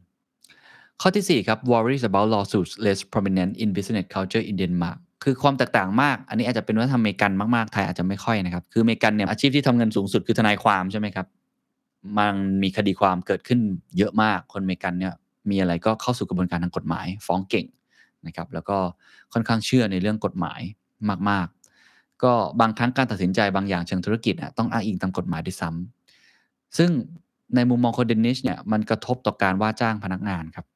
[1.01, 7.73] ข้อที่ 4 ครับ worries about lawsuits less prominent in business culture in Denmark คือความแตกต่างมาก อันนี้อาจจะเป็นวัฒนธรรมอเมริกันมากๆ
[7.73, 11.27] ไทยอาจจะไม่ค่อยนะครับ คืออเมริกันเนี่ยอาชีพที่ทำเงินสูงสุดคือทนายความใช่ไหมครับ
[12.19, 13.61] มันมีคดีความเกิดขึ้น
[13.99, 15.15] เยอะมาก คนอเมริกันเนี่ย
[15.51, 17.67] มีอะไรก็เข้าสู่กระบวนการทางกฎหมาย ฟ้องเก่ง
[18.27, 18.77] นะครับ แล้วก็
[19.33, 20.61] ค่อนข้างเชื่อในเรื่องกฎหมาย
[21.31, 26.91] มากๆ ก็บางครั้งการตัดสินใจบางอย่างเชิงธุรกิจต้องอ้างอิงตามกฎหมายด้วยซ้ำซึ่ง
[27.55, 30.67] ในมุมมองคนเดนิชเนี่ยมันกระทบต่อการว่าจ้างพนักงานครับ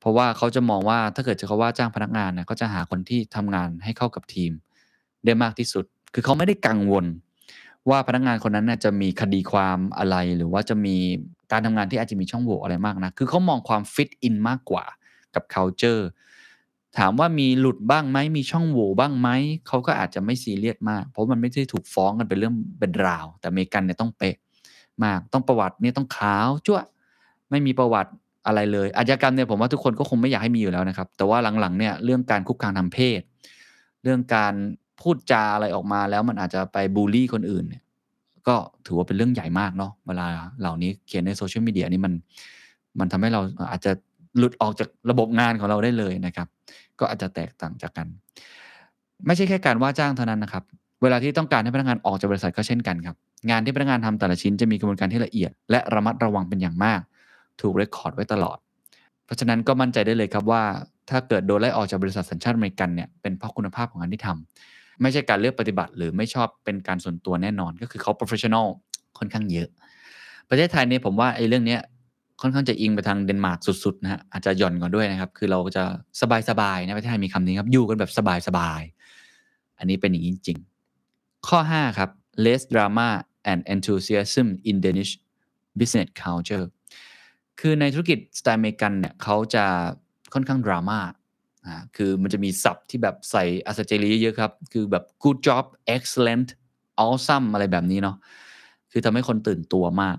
[0.00, 4.52] เพราะว่าเขาจะมองว่าถ้าเกิดจะเขาว่าจ้างพนักงานเนี่ยก็จะหาคนที่ทำงานให้เข้ากับทีม
[5.24, 7.04] ได้มากที่สุด คือเขาไม่ได้กังวล
[7.90, 10.96] ว่าพนักงานคนนั้นน่ะจะมีคดีความอะไร หรือว่าจะมี
[11.52, 14.84] การทำงานที่อาจจะมีช่องโหว่อะไรมากนะคือเขามองความฟิตอินมากกว่า
[15.34, 16.02] กับ culture
[16.98, 19.28] ถามว่ามีหลุดบ้างไหมมีช่องโหว่บ้างไหม
[19.66, 24.36] เขาก็อาจจะไม่ซีเรียสมาก เพราะมันไม่ได้ถูกฟ้องกันเป็นเรื่องเป็นราว แต่เมกันเนี่ยต้องเป๊ะ
[25.04, 26.80] มาก ต้องประวัติเนี่ยต้องขาวจ้ว
[27.50, 28.10] ไม่มีประวัติ
[28.46, 33.20] อะไรเลยอาชญากรรมเนี่ยผมว่าทุกคนก็คงไม่อยากให้มีอยู่แล้วนะครับ แต่ว่าหลังๆเนี่ยเรื่องการคุกคามทางเพศ
[34.02, 34.54] เรื่องการ
[35.00, 37.82] พูดจาอะไรออกมาแล้วมันอาจจะไปบูลลี่คนอื่นเนี่ย
[38.48, 38.56] ก็
[38.86, 40.26] ถือว่าเป็นเรื่องใหญ่มากเนาะเวลา
[40.60, 42.12] เหล่านี้เขียนในโซเชียลมีเดียนี่มัน
[42.98, 43.92] มันทำให้เราอาจจะ
[44.38, 46.48] หลุดออกจากระบบงานของเราได้เลยนะครับ
[47.00, 48.06] ก็อาจจะแตกต่างจากกัน
[49.26, 50.64] ไม่ใช่แค่การว่าจ้างเท่านั้นนะครับ
[51.02, 53.16] เวลาที่ต้องการให้พนักงานออกจากบริษัทก็เช่นกันครับ
[53.50, 57.00] งานที่พนักงานทำแต่ละชิ้นจะมีกระบวนการที่ละเอียด และระมัดระวังเป็นอย่างมาก
[57.60, 58.58] ถูก record ไว้ตลอด
[59.24, 60.62] เพราะฉะนั้นก็มั่นใจได้เลยครับว่า
[61.10, 68.66] ถ้าเกิดโดนไล่ออกจากบริษัทสัญชาติอเมริกันเนี่ยเป็นเพราะคุณภาพของงานที่ทำไม่ใช่การเลือกปฏิบัติ หรือไม่ชอบเป็นการส่วนตัวแน่นอน ก็คือเขา professional
[69.18, 69.68] ค่อนข้างเยอะ
[70.50, 71.80] ประเทศไทยเนี่ยผมว่าไอ้เรื่องเนี้ย
[72.40, 75.84] ค่อนข้างจะอิงไปทางเดนมาร์กสุดๆนะฮะอาจจะหย่อนก่อนด้วยนะครับ คือเราจะ
[76.48, 78.10] สบายๆนะประเทศไทยมีคำนี้ครับอยู่กันแบบ
[78.48, 80.58] สบายๆอันนี้เป็นอย่างนี้จริง
[81.46, 82.10] ข้อ 5 ครับ
[82.44, 83.08] less drama
[83.50, 85.12] and enthusiasm in Danish
[85.78, 86.66] business culture
[87.60, 89.64] คือในธุรกิจสไตล์อเมริกันเนี่ยเขาจะ
[90.34, 90.98] ค่อนข้างดราม่า
[91.66, 95.64] อ่าคือมันจะมีศัพท์ที่แบบใส่อัศจรรย์เยอะๆครับ คือแบบ good job
[95.96, 96.48] excellent
[97.04, 98.16] awesome อะไรแบบนี้เนาะ
[98.92, 100.16] คือทำให้คนตื่นตัวมาก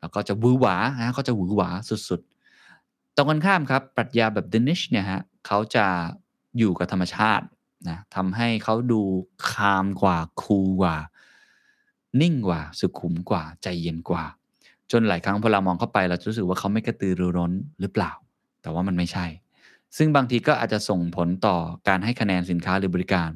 [0.00, 1.68] แล้วก็จะวือหวานะเขาจะวือหวา
[2.08, 5.84] สุดๆ ตรงกันข้ามครับ ปรัชญาแบบเดนิชเนี่ยฮะเขาจะ
[6.58, 7.44] อยู่กับธรรมชาติ
[7.88, 9.02] นะทำให้เขาดู
[9.50, 10.96] คามกว่าคูลกว่า
[12.20, 14.24] นิ่งกว่า สุขุมกว่า ใจเย็นกว่า
[14.90, 18.12] จนหลายครั้งพอเรามองเข้าไปเราจะรู้สึกว่าเขาไม่กระตือรือร้นหรือเปล่า
[18.62, 19.26] แต่ว่ามันไม่ใช่
[19.96, 21.56] ซึ่งบางทีก็อาจจะส่งผลต่อ
[21.88, 23.28] การให้คะแนนสินค้าหรือบริการ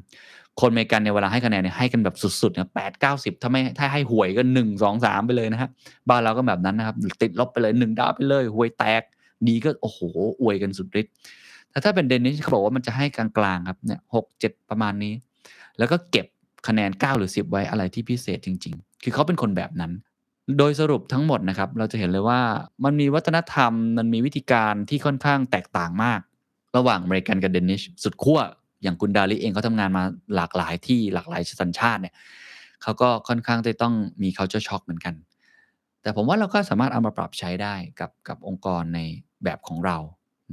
[0.61, 5.69] คนอเมริกันในเวลาให้คะแนนเนี่ยให้กันแบบสุดๆเนี่ยแปดเก้าสิบถ้าไม่ถ้าให้หวยก็หนึ่งสองสามไปเลยนะฮะ
[6.09, 9.01] บ้านเราก็แบบนั้นนะครับติดลบไปเลยหนึ่งดาวไปเลยหวยแตก
[9.47, 9.99] ดีก็โอ้โห
[10.41, 11.13] อวยกันสุดฤทธิ์
[11.75, 15.13] แต่ถ้าเป็นเดนนิสเขาบอกว่ามันจะให้กลางๆครับเนี่ยหกเจ็ดประมาณนี้
[15.77, 16.25] แล้วก็เก็บ
[16.67, 19.91] คะแนน 9 หรือ 10 ไว้อะไรที่พิเศษจริง ๆ คือเขาเป็นคนแบบนั้น
[20.57, 22.39] โดยสรุปทั้งหมดนะครับ เราจะเห็นเลยว่า
[22.83, 26.21] มันมีวัฒนธรรม มันมีวิธีการที่ค่อนข้างแตกต่างมาก
[26.77, 28.39] ระหว่างอเมริกันกับเดนิชสุดขั้ว
[28.83, 30.03] อย่างคุณดาลิเองเขาทำงานมา
[30.35, 32.13] หลากหลายที่หลากหลายสัญชาติเนี่ย
[32.81, 35.15] เขาก็ค่อนข้างจะต้องมี culture shock เหมือนกัน
[36.01, 38.99] แต่ผมว่าเราก็สามารถเอามาปรับใช้ได้กับกับองค์กรใน
[39.43, 39.97] แบบของเรา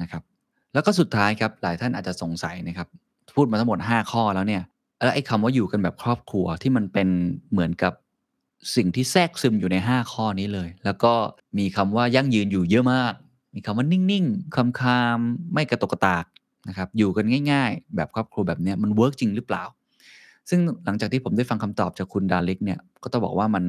[0.03, 0.23] นะครับ
[0.73, 2.89] แล้วก็สุดท้ายครับหลายท่านอาจจะสงสัยนะครับ
[3.37, 4.63] พูดมาทั้งหมด 5 ข้อแล้วเนี่ย
[5.05, 7.09] แล้วไอ้คำว่าอยู่กันแบบครอบครัวที่มันเป็น
[7.53, 7.93] เหมือนกับ
[8.77, 11.13] สิ่งที่แทรกซึมอยู่ใน 5 ข้อนี้เลย แล้วก็
[11.59, 13.13] มีคำว่ายั่งยืนอยู่เยอะมาก
[13.55, 15.19] มีคำว่านิ่งๆคำคาม
[15.53, 16.25] ไม่กระโตกกระตาก
[16.69, 19.65] นะครับอยู่กันง่าย ๆ แบบครอบครัวแบบนี้มัน work จริงหรือเปล่า
[20.49, 23.65] ซึ่งหลังจากที่ผมได้ฟังคำตอบจากคุณดาริกเนี่ยก็ต้องบอกว่ามัน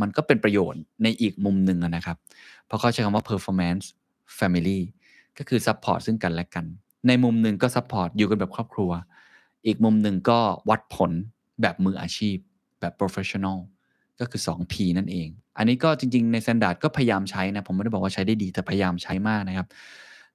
[0.00, 2.16] มันก็เป็นประโยชน์ในอีกมุมหนึ่งนะครับ
[2.66, 3.84] เพราะเขาใช้คำว่า performance
[4.38, 4.80] family
[5.38, 6.64] ก็คือ support ซึ่งกันและกัน
[7.08, 8.90] ในมุมหนึ่งก็ support อยู่กันแบบครอบครัว
[9.66, 10.38] อีกมุมหนึ่งก็
[10.70, 11.10] วัดผล
[11.60, 12.36] แบบมืออาชีพ
[12.80, 13.58] แบบ professional
[14.20, 19.66] ก็คือ 2P นั่นเอง อันนี้ก็จริง ๆ ใน standard ก็พยายามใช้นะ ผมไม่ได้บอกว่าใช้ได้ดี แต่พยายามใช้มากนะครับ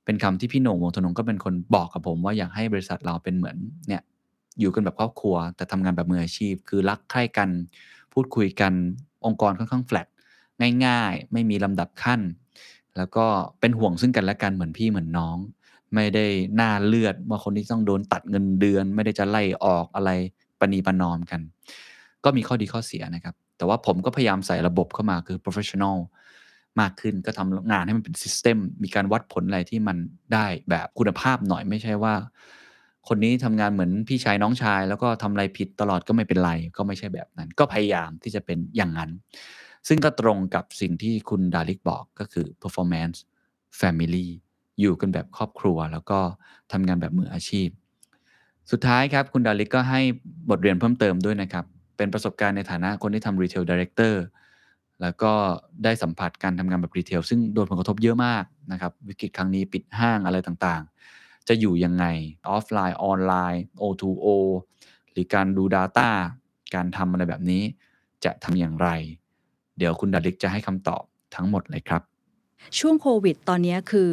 [0.06, 4.02] เป็นคำที่พี่โหน่งวงธนงก็เป็นคนบอกกับผมว่าอยากให้บริษัทเราเป็นเหมือนเนี่ย
[4.60, 7.50] อยู่กันแบบครอบครัว แต่ทำงานแบบมืออาชีพ คือรักใคร่กัน
[8.14, 8.74] พูดคุยกัน
[9.26, 10.08] องค์กรค่อนข้างแฟลต
[10.86, 12.22] ง่าย ๆ ไม่มีลำดับขั้น
[12.98, 13.26] แล้วก็
[13.60, 15.38] เป็นห่วงซึ่งกันและกันเหมือนพี่เหมือนน้อง
[15.96, 16.26] ไม่ได้
[16.56, 20.10] หน้าเลือดว่าคนที่ต้องโดนตัดเงินเดือน ไม่ได้จะไล่ออกอะไร
[20.60, 21.42] ปณีประนอมกัน
[22.24, 25.98] ก็มีข้อดีข้อเสียนะครับ แต่ว่าผมก็พยายามใส่ระบบเข้ามาคือ professional
[26.80, 29.98] มากขึ้นก็ทำงานให้มันเป็น system มีการวัดผลอะไรที่มัน
[30.34, 32.14] ได้แบบคุณภาพหน่อยไม่ใช่ว่า
[33.08, 39.10] คนนี้ทำงานเหมือนพี่ชายน้องชาย แล้วก็ทำอะไรผิดตลอดก็ไม่เป็นไร ก็ไม่ใช่แบบนั้น ก็พยายามที่จะเป็นอย่างนั้น
[39.88, 43.18] ซึ่งก็ตรงกับสิ่งที่คุณดาริกบอกก็คือ performance
[43.80, 44.28] family
[44.80, 46.20] อยู่กันแบบครอบครัว แล้วก็
[46.72, 47.70] ทำงานแบบมืออาชีพ
[48.72, 50.02] สุดท้ายครับคุณดาริกก็ให้
[50.50, 51.66] บทเรียนเพิ่มเติมด้วยนะครับ
[51.98, 54.16] เป็นประสบการณ์ในฐานะคนที่ทำ retail director
[55.02, 55.34] แล้วก็
[55.84, 62.06] ได้สัมผัสการทำงานแบบ retail ซึ่งโดนผลกระทบเยอะมากนะครับวิกฤตครั้งนี้ปิดห้างอะไรต่างๆ จะอยู่ยังไง
[62.50, 64.28] ออฟไลน์ออนไลน์ O2O
[65.12, 66.10] หรือการดู Data
[66.76, 67.64] การทำอะไรแบบนี้
[68.26, 68.90] จะทำอย่างไร
[69.82, 71.04] เดี๋ยวคุณดาริกจะให้คำตอบ
[71.36, 72.02] ทั้งหมดเลยครับ
[72.80, 74.12] ช่วงโควิด ตอนนี้คือ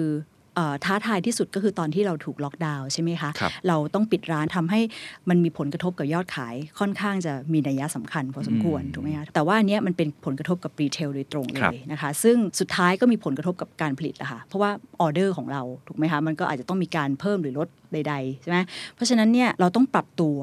[0.54, 4.80] เอ่อท้าทายที่สุดก็คือตอนที่เราถูกล็อกดาวน์ใช่ไหมคะครับเราต้องปิดร้านทำให้
[5.28, 18.58] มันมีผลกระทบกับยอดขาย ค่อนข้างจะมีนัยสำคัญพอสมควรอืมถูกไหมคะแต่ว่าอันเนี้ยมันเป็นผลกระทบกับรีเทลโดยตรงเลครับยนะคะซึ่งสุดท้ายก็มีผลกระทบกับการผลิตอะค่ะเพราะว่าออเดอร์ของเราถูกไหมคะมันก็อาจจะต้องมีการเพิ่มหรือลดใดๆใช่ไหม
[18.94, 20.36] เพราะฉะนั้นเนี่ยเราต้องปรับตัว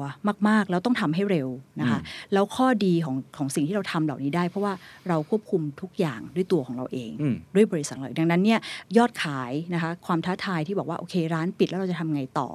[0.48, 1.48] มากๆ แล้วต้องทำให้เร็ว
[1.80, 2.00] นะคะ
[2.32, 4.72] แล้วข้อดีของของสิ่งที่เราทำเหล่านี้ได้ เพราะว่า
[5.08, 8.58] เราควบคุมทุกอย่างด้วยตัวของเราเองอืมด้วยบริษัทเราดังนั้นเนี่ย
[8.96, 12.48] ยอดขายนะคะความท้าทายที่บอกว่าโอเคร้านปิดแล้วเราจะทำไงต่อ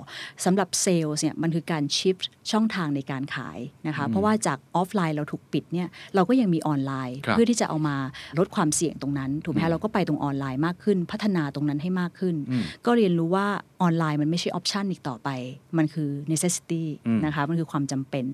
[0.46, 2.16] สำหรับเซลล์เนี่ยมันคือการ shift
[2.52, 7.96] ช่องทางในการขายนะคะเพราะว่าจากออฟไลน์เราถูกปิดเนี่ยเราก็ยังมีออนไลน์ครับเพื่อที่จะเอามา
[8.40, 13.48] ลดความเสี่ยงตรงนั้นถูกไหมอืมเราก็ไปตรงออนไลน์มากขึ้น พัฒนาตรงนั้นให้มากขึ้นอืมก็เรียนรู้ว่า
[13.82, 15.30] ออนไลน์มันไม่ใช่ option อีกต่อไป
[15.78, 18.26] มันคือ necessity อืมนะคะมันคือความจำเป็น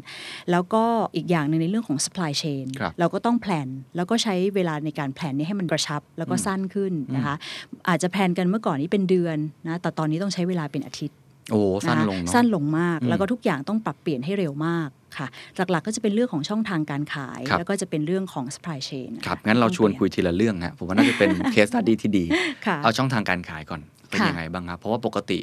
[0.51, 0.83] แล้วก็
[1.15, 7.35] อีกอย่างหนึ่งในเรื่องของ supply chain ครับเราก็ต้อง plan แล้วก็ใช้เวลาในการ plan นี้ให้มันกระชับแล้วก็สั้นขึ้นนะคะ
[7.89, 11.17] อาจจะ plan กันเมื่อก่อนนี้เป็นเดือนนะแต่ตอนนี้ต้องใช้เวลาเป็นอาทิตย์
[11.51, 15.27] โอ้สั้นนะคะลงเนาะสั้นลงมากอืมแล้วก็ทุกอย่างต้องปรับเปลี่ยนให้เร็วมากค่ะ
[15.71, 22.25] หลักๆก็จะเป็นเรื่องของช่องทางการขายครับแล้วก็จะเป็นเรื่องของ supply chain ครับะะงั้นเราชวนต้องปคุลี่ยทีละเรื่องฮะผมว่าน่าจะเป็น case study ที่ดี
[22.65, 25.39] ค่ะเอาช่องทางการขายก่อน เป็นค่ะยังไงบ้างครับ เพราะว่าปกติ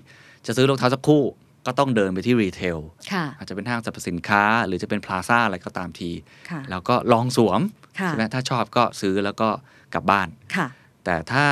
[0.46, 1.22] จะซื้อรองเท้าสักคู่
[1.66, 2.79] ก็ต้องเดินไปที่ retail
[3.12, 6.11] ค่ะอาจจะเป็นห้างสรรพสินค้า หรือจะเป็นพลาซ่าอะไรก็ตามที
[6.50, 7.61] ค่ะแล้วก็ลองสวม
[8.00, 9.48] ค่ะใช่ไหมถ้าชอบก็ซื้อแล้วก็
[9.94, 10.66] กลับบ้านค่ะ
[11.05, 11.44] แต่ถ้า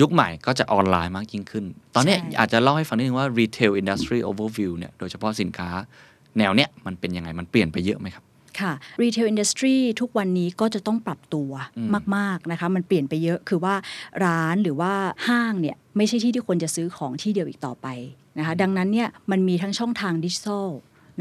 [0.00, 5.70] ยุคใหม่ก็จะออนไลน์มากยิ่งขึ้น ตอนเนี้ยใช่อาจจะเล่าให้ฟังนิดนึงว่า retail industry overview เนี่ยโดยเฉพาะสินค้า
[6.38, 8.24] แนวเนี้ยมันเป็นยังไงมันเปลี่ยนไปเยอะไหมครับ
[8.62, 13.74] ค่ะ retail industry ทุกวันนี้ก็จะต้องปรับตัวอืมมาก ๆ นะคะ มันเปลี่ยนไปเยอะคือว่า
[14.24, 14.92] ร้านหรือว่า
[15.28, 17.86] ห้างเนี่ยไม่ใช่ที่ที่คนจะซื้อของที่เดียวอีกต่อไป
[18.38, 20.68] นะคะดังนั้นเนี่ยมันมีทั้งช่องทางดิจิทัล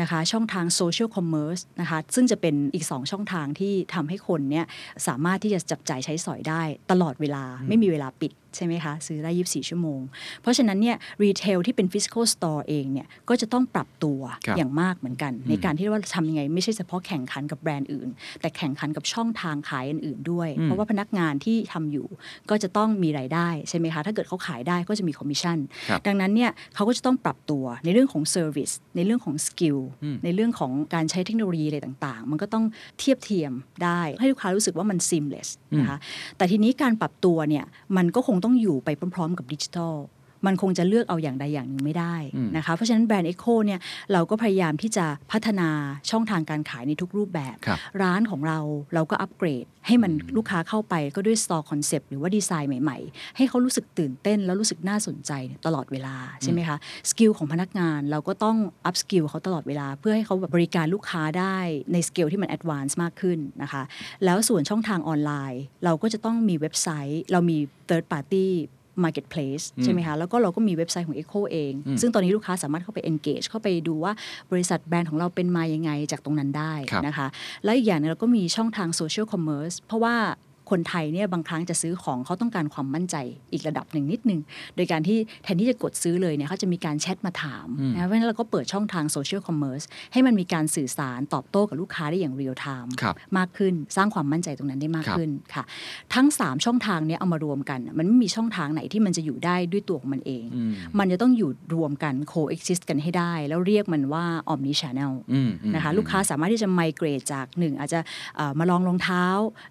[0.02, 4.66] นะคะช่องทาง social commerce นะคะซึ่งจะเป็นอีก 2 ช่องทางที่ทำให้คนเนี่ย
[5.08, 10.00] สามารถที่จะจับจ่ายใช้สอยได้ตลอดเวลาไม่มีเวลาปิดใช่ไหมคะ ซื้อได้ 24 ชั่วโมง
[10.42, 18.10] เพราะฉะนั้นเนี่ย retail ที่เป็น physical store เองเนี่ยก็จะต้องปรับตัวครับอย่างมากเหมือนกัน ในการที่ว่าทำยังไง ไม่ใช่เฉพาะแข่งขันกับแบรนด์อื่น
[18.42, 22.08] แต่แข่งขันกับช่องทางขายอื่นๆด้วยอืมเพราะว่าพนักงานที่ทำอยู่
[22.50, 25.58] ก็จะต้องมีรายได้ใช่ไหมคะถ้าเกิดเขาขายได้ก็จะมีคอมมิชชั่น
[25.90, 32.66] ครับดังนั้นเนี่ยเขาก็จะต้องปรับตัวในเรื่องของ service ในเรื่องของ skill อืมในเรื่องของการใช้เทคโนโลยีอะไรต่างๆ มันก็ต้อง
[33.00, 33.52] เทียบเทียม
[33.84, 35.98] ได้ให้ลูกค้ารู้สึกว่ามัน seamless นะคะ
[36.38, 37.66] แต่ทีนี้การปรับตัวเนี่ย
[37.98, 39.96] มันก็คงต้องอยู่ไปพร้อม ๆ กับดิจิทัล
[40.46, 43.80] มันคงจะเลือกเอาอย่างใดอย่างหนึ่งไม่ได้อืมนะคะเพราะฉะนั้นแบรนด์ ECCO เนี่ย
[44.14, 45.70] เราก็พยายามที่จะพัฒนา
[46.10, 48.60] ช่องทางการขายในทุกรูปแบบครับร้านของเรา
[48.94, 55.32] เราก็อัปเกรด ให้มันลูกค้าเข้าไปก็ด้วย store concept หรือว่าดีไซน์ใหม่ๆ ให้เขารู้สึกตื่นเต้นแล้วรู้สึกน่าสนใจ
[55.66, 56.78] ตลอดเวลาใช่ไหมคะ
[57.10, 61.58] skill ของพนักงานเราก็ต้อง upskill เขาตลอดเวลา เพื่อให้เขาแบบบริการลูกค้าได้
[61.94, 63.84] ในสเกลที่มัน advance มากขึ้นนะคะ
[64.26, 67.58] แล้วส่วนช่องทางออนไลน์ เราก็จะต้องมีเว็บไซต์ เรามี
[67.90, 68.50] third party
[69.06, 74.14] marketplace ใช่ไหมคะ แล้วก็เราก็มีเว็บไซต์ของ ECCO เองอืมซึ่งตอนนี้ลูกค้าสามารถเข้าไป engage เข้าไปดูว่า
[74.52, 77.28] บริษัทแบรนด์ของเราเป็นมายังไงจากตรงนั้นได้ครับนะคะ
[77.64, 80.16] และอีกอย่างหนึงเราก็มีช่องทาง social commerce เพราะว่า
[80.72, 83.16] คนไทยเนี่ยบางครั้งจะซื้อของเขาต้องการความมั่นใจ
[83.54, 84.40] อีกระดับหนึ่งนิดนึง
[84.76, 95.64] โดยการที่แทนที่จะกดซื้อเลยเนี่ยเขาจะมีการแชทมาถามอืมนะเพราะฉะนั้นเราก็เปิดช่องทาง social commerce ให้มันมีการสื่อสารตอบโต้กับลูกค้าได้อย่าง real time ครับมากขึ้นสร้างความมั่นใจตรงนั้นได้มากครับขึ้นค่ะ
[96.14, 108.00] ทั้ง 3 ช่องทางเนี้ยเอามารวมกัน มันไม่มีช่องทางไหนที่มันจะอยู่ได้ด้วยตัวของมันเองอืมมันจะต้องอยู่รวมกัน coexist กันให้ได้ แล้วเรียกมันว่า omni channel อืมอืมนะคะลูกค้าสามารถที่จะไมเกรดจากหนึ่งอาจจะ
[108.36, 109.26] เอ่อมาลองรองเท้า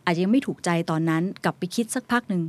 [0.05, 2.43] อาจจะยังไม่ถูกใจตอนนั้นกลับไปคิดสักพักหนึ่ง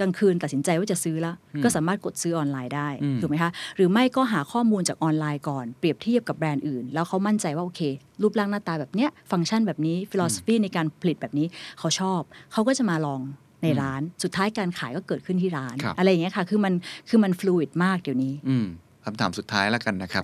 [0.00, 7.80] กลางคืนตัดสินใจว่าจะซื้อแล้ว ก็สามารถกดซื้อออนไลน์ได้อืมถูกไหมคะหรือไม่ก็หาข้อมูลจากออนไลน์ก่อนเปรียบเทียบกับแบรนด์อื่น แล้วเขามั่นใจว่าโอเค
[8.22, 11.46] รูปร่างหน้าตาแบบเนี้ยฟังก์ชันแบบนี้ฟิโลสฟีในการผลิตแบบนี้
[11.78, 12.20] เขาชอบ
[12.52, 13.20] เขาก็จะมาลอง
[13.62, 16.74] ในร้านสุดท้ายการขายก็เกิดขึ้นที่ร้านครับอะไรอย่างเงี้ยค่ะ คือมัน
[17.08, 18.66] คือมันฟลูอิดมากเดี๋ยวนี้อืม
[19.04, 20.22] คำถามสุดท้ายแล้วกันนะครับ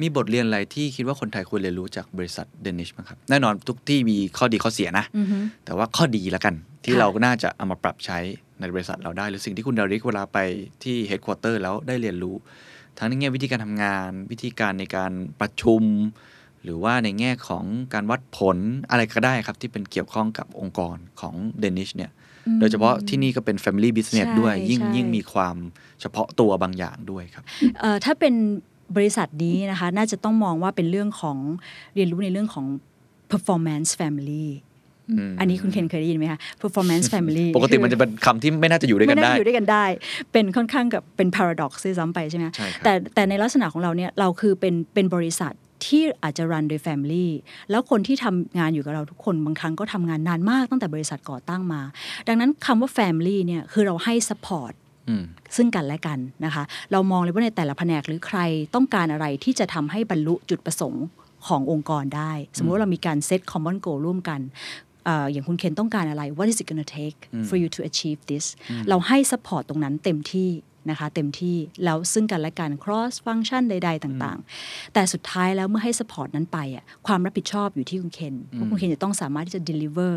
[0.00, 6.54] มีบทเรียนอะไรที่คิดว่าคนไทยควรเรียนรู้จากบริษัทเดนิชบ้างครับ แน่นอนทุกที่มีข้อดีข้อเสียนะอือฮึแต่ว่าข้อดีแล้วกัน
[6.84, 8.18] ที่ค่ะเราก็น่าจะเอามาปรับใช้
[8.60, 10.38] ในบริษัทเราได้ หรือสิ่งที่คุณดาริกเวลาไป
[10.82, 12.36] ที่เฮดค q u เตอร์แล้วได้เรียนรู้
[12.98, 15.82] ทั้งในแง่วิธีการทำงาน วิธีการในการประชุม
[16.62, 18.56] หรือว่าในแง่ของการวัดผล
[18.90, 22.10] อะไรก็ได้ครับ ที่เป็นเกี่ยวข้องกับองค์กรของเดนิชเนี่ย
[22.60, 25.56] โดยเฉพาะที่นี่ก็เป็น Family Business ใช่ด้วย ยิ่งใช่ยิ่งมีความ
[26.00, 27.44] เฉพาะตัวบางอย่างด้วยครับ
[27.80, 28.34] เอ่อถ้าเป็น
[28.96, 31.38] บริษัทนี้นะคะ น่าจะต้องมองว่าเป็นเรื่องของ
[31.94, 32.66] เรียนรู้ในเรื่องของ
[33.32, 34.46] performance family
[35.10, 39.84] อืมอันนี้คุณเคนเคยได้ยินไหมคะ performance family ปกติมันจะเป็นคำที่ไม่น่าจะอยู่ด้วยกันไม่ได้น่าอยู่ด้วยกันได้
[40.32, 45.52] เป็นค่อนข้างกับเป็น paradox ด้วยซ้ำไปใช่ไหมใช่ครับแต่แต่ในลักษณะของเราเนี่ยเราคือเป็นเป็นบริษัท
[45.86, 47.26] ที่อาจจะรันโดย Family
[47.70, 51.80] แล้วคนที่ทำงานอยู่กับเราทุกคนบางครั้งก็ทำงานนานมากตั้งแต่บริษัทก่อตั้งมา
[52.28, 54.72] ดังนั้นคำว่า Family เนี่ยคือเราให้ support
[55.08, 55.24] อืม
[55.56, 58.38] ซึ่งกันและกันนะคะ เรามองเลยว่าในแต่ละแผนกหรือใคร
[58.74, 61.04] ต้องการอะไรที่จะทำให้บรรลุจุดประสงค์
[61.46, 64.40] ขององค์กรได้ สมมติว่าเรามีการเซต common goal ร่วมกัน
[65.04, 68.44] เอ่ออย่างคุณเคนต้องการอะไร what is it gonna take for you to achieve this
[68.88, 70.48] เราให้ support ตรงนั้นเต็มที่
[70.90, 80.14] นะคะเต็มที่แล้วซึ่งกันและกัน cross function ใด ๆ ต่างๆ แต่สุดท้ายแล้วเมื่อให้ support นั้นไปอะความรับผิดชอบอยู่ที่คุณเคนว่าคุณเคนจะต้องสามารถที่จะ deliver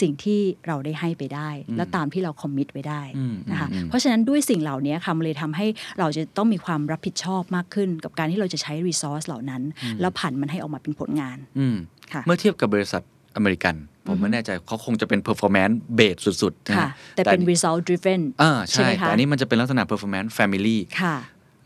[0.00, 5.66] สิ่งที่เราได้ให้ไปได้ แล้วตามที่เราคอมมิตไว้ได้อืมนะคะอืมเพราะฉะนั้นด้วยสิ่งเหล่านี้ค่ะมันเลยทำให้
[5.98, 9.62] เราจะต้องมีความรับผิดชอบมากขึ้น กับการที่เราจะใช้รีซอสเหล่านั้น
[10.00, 11.76] แล้วผันมันให้ออกมาเป็นผลงานอืม
[12.12, 13.02] ค่ะเมื่อเทียบกับบริษัท
[13.36, 13.74] อเมริกัน
[14.06, 21.16] ผมไม่แน่ใจเขาคงจะเป็น performance based สุดๆนะค่ะฮะแต่เป็นอั result driven อ่าใช่ใช่ไหมคะแต่อันนี้มันจะเป็นลักษณะ performance family ค่ะ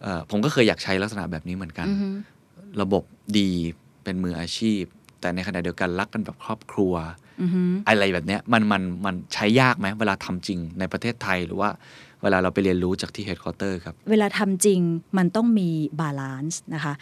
[0.03, 2.09] เอ่อผมก็เคยอยากใช้ลักษณะแบบนี้เหมือนกันอือฮึ
[2.83, 3.03] ระบบ
[3.39, 3.51] ดี
[4.05, 4.83] เป็นมืออาชีพ
[5.21, 6.95] แต่ในขณะเดียวกันรักกันแบบครอบครัว
[7.43, 11.71] อือฮึอะไรแบบเนี้ยมันมันมันใช้ยากไหมเวลาทำจริงในประเทศไทยหรือว่า
[12.23, 14.81] เวลาเราไปเรียนรู้จากที่ headquarter ครับเวลาทำจริง
[15.19, 16.95] มันต้องมี balance นะคะ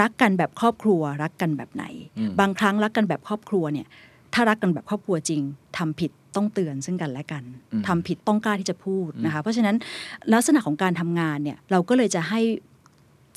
[0.00, 1.84] รักกันแบบครอบครัว รักกันแบบไหน
[2.18, 3.86] อืมบางครั้งรักกันแบบครอบครัวเนี่ย
[4.34, 5.42] ถ้ารักกันแบบครอบครัวจริง
[5.78, 7.44] ทำผิดต้องเตือนซึ่งกันและกัน
[7.86, 9.76] ทำผิดต้องกล้าที่จะพูดนะคะ เพราะฉะนั้น
[10.32, 12.40] ลักษณะของการทำงานเนี่ยเราก็เลยจะให้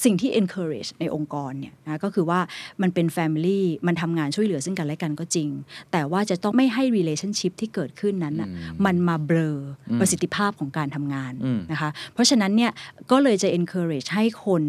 [0.06, 2.40] สิ่งที่ encourage ในองค์กรเนี่ยนะก็คือว่า
[2.82, 5.50] มันเป็น family มันทำงานช่วยเหลือซึ่งกันและกันก็จริง
[5.92, 8.50] แต่ว่าจะต้องไม่ให้ relationship ที่เกิดขึ้นนั้นน่ะ
[8.86, 9.52] มันมาเบลอ
[9.90, 12.72] อประสิทธิภาพของการทำงานอืมนะคะเพราะฉะนั้นเนี่ย
[13.12, 14.64] ก็เลยจะ encourage ให้คน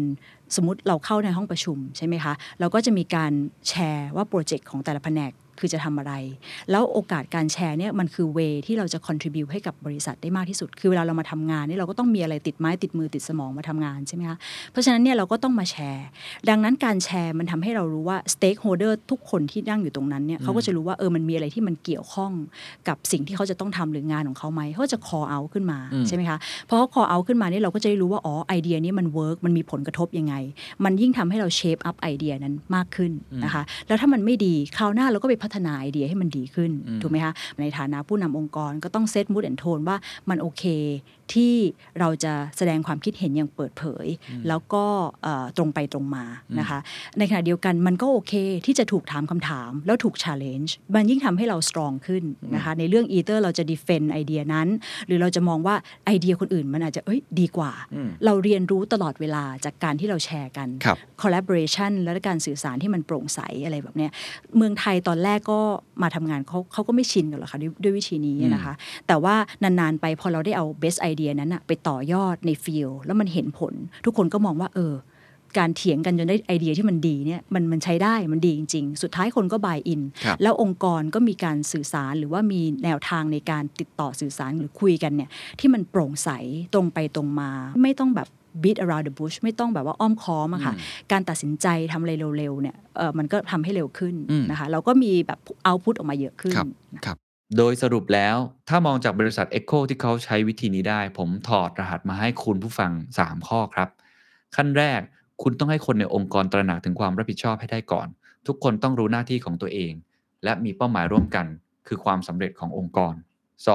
[0.55, 3.31] สมมติเราเข้าในห้องประชุมใช่ไหมคะ เราก็จะมีการ
[3.67, 6.13] แชร์ว่าโปรเจกต์ของแต่ละแผนก คือจะทำอะไร
[6.71, 14.37] แล้วโอกาสการแชร์เนี่ยมันคือเวที่เราจะ contribute ให้กับบริษัทได้มากที่สุด คือเวลาเรามาทำงานเนี่ยเราก็ต้องมีอะไรติดไม้ติดมือติดสมองมาทำงานใช่ไหมคะ
[14.71, 16.05] เพราะฉะนั้นเนี่ยเราก็ต้องมาแชร์
[16.49, 22.31] ดังนั้นการแชร์มันทำให้เรารู้ว่า stakeholder ทุกคนที่นั่งอยู่ตรงนั้นเนี่ยเขาก็จะรู้ว่าเออมันมีอะไรที่มันเกี่ยวข้อง
[22.87, 30.35] กับสิ่งที่เขาจะต้องทำหรืองานของเขาไหมเขาก็จะ call out ขึ้นมาใช่ไหมคะเพราะเขา call out ขึ้นมาเนี่ยเราก็จะได้รู้ว่าอ๋อไอเดียนี้มัน work มันมีผลกระทบยังไง
[30.83, 33.11] มันยิ่งทำให้เรา shape up ไอเดียนั้นมากขึ้น
[33.43, 39.97] นะคะแล้วถ้ามันไม่ดีคราวหน้าเราก็ไปพัฒนาไอเดียให้มันดีขึ้นถูกไหมคะในฐานะผู้นำองค์กรก็ต้องเซตมูดแอนโทนว่า
[40.29, 40.63] มันโอเค
[41.33, 41.53] ที่
[41.99, 44.07] เราจะแสดงความคิดเห็นอย่างเปิดเผย
[44.47, 44.83] แล้วก็
[45.23, 46.25] เอ่อตรงไปตรงมา
[46.59, 46.79] นะคะ
[47.17, 48.33] ในขณะเดียวกันมันก็โอเค
[48.65, 52.23] ที่จะถูกถามคำถาม แล้วถูก challenge มันยิ่งทำให้เรา strong ขึ้น
[52.55, 54.67] นะคะในเรื่อง either เราจะ defend ไอเดียนั้น
[55.07, 57.71] หรือเราจะมองว่าไอเดียคนอื่นมันอาจจะเอ้ยดีกว่า
[58.25, 64.11] เราเรียนรู้ตลอดเวลาจากการที่เราแชร์กันครับ collaboration และการสื่อสารที่มันโปร่งใสอะไรแบบเนี้ย
[64.57, 65.59] เมืองไทยตอนแรกก็
[66.03, 68.73] มาทำงานเขาเขาก็ไม่ชินกันหรอกค่ะด้วยด้วยวิธีนี้นะคะ
[69.07, 73.73] แต่ว่านานๆไปพอเราได้เอา best idea นั้นอะไปต่อยอดใน field แล้วมันเห็นผล
[74.05, 74.95] ทุกคนก็มองว่าเออ
[75.57, 86.29] การเถียงกันจนได้ไอเดียที่มันดีเนี่ยมันมันใช้ได้มันดีจริง ๆ สุดท้ายคนก็ buy in ครับแล้วองค์กรก็มีการสื่อสารหรือว่ามีแนวทางในการติดต่อสื่อสารหรือคุยกันเนี่ยที่มันโปร่งใส
[86.73, 87.51] ตรงไปตรงมา
[87.83, 88.27] ไม่ต้องแบบ
[88.63, 90.73] beat around the bush ไม่ต้องแบบว่าอ้อมค้อมอะค่ะ
[91.11, 96.67] การตัดสินใจทำอะไรเร็วๆเนี่ยเออมันก็ทำให้เร็วขึ้นอืมนะคะ เราก็มีแบบเอาพุตออกมาเยอะขึ้นครับ
[97.05, 97.17] ครับ
[97.55, 98.37] โดยสรุปแล้ว
[98.69, 103.89] ถ้ามองจากบริษัท Echo ที่เขาใช้วิธีนี้ได้ ผมถอดรหัสมาให้คุณผู้ฟัง 3 ข้อครับ
[104.55, 105.01] ขั้นแรก
[105.43, 108.07] คุณต้องให้คนในองค์กรตระหนักถึงความรับผิดชอบให้ได้ก่อน
[108.47, 109.93] ทุกคนต้องรู้หน้าที่ของตัวเอง
[110.43, 111.45] และมีเป้าหมายร่วมกัน
[111.87, 113.13] คือความสำเร็จขององค์กร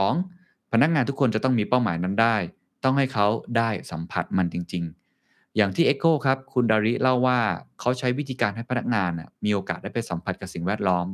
[0.05, 0.73] 2.
[0.73, 2.37] พนักงานทุกคนจะต้องมีเป้าหมายนั้นได้
[2.85, 4.85] ต้องให้เขาได้สัมผัสมันจริง
[5.21, 7.39] ๆ อย่างที่ Echo ครับคุณดาริเล่าว่า
[7.81, 9.11] เขาใช้วิธีการให้พนักงาน
[9.45, 11.07] มีโอกาสได้ไปสัมผัสกับสิ่งแวดล้อม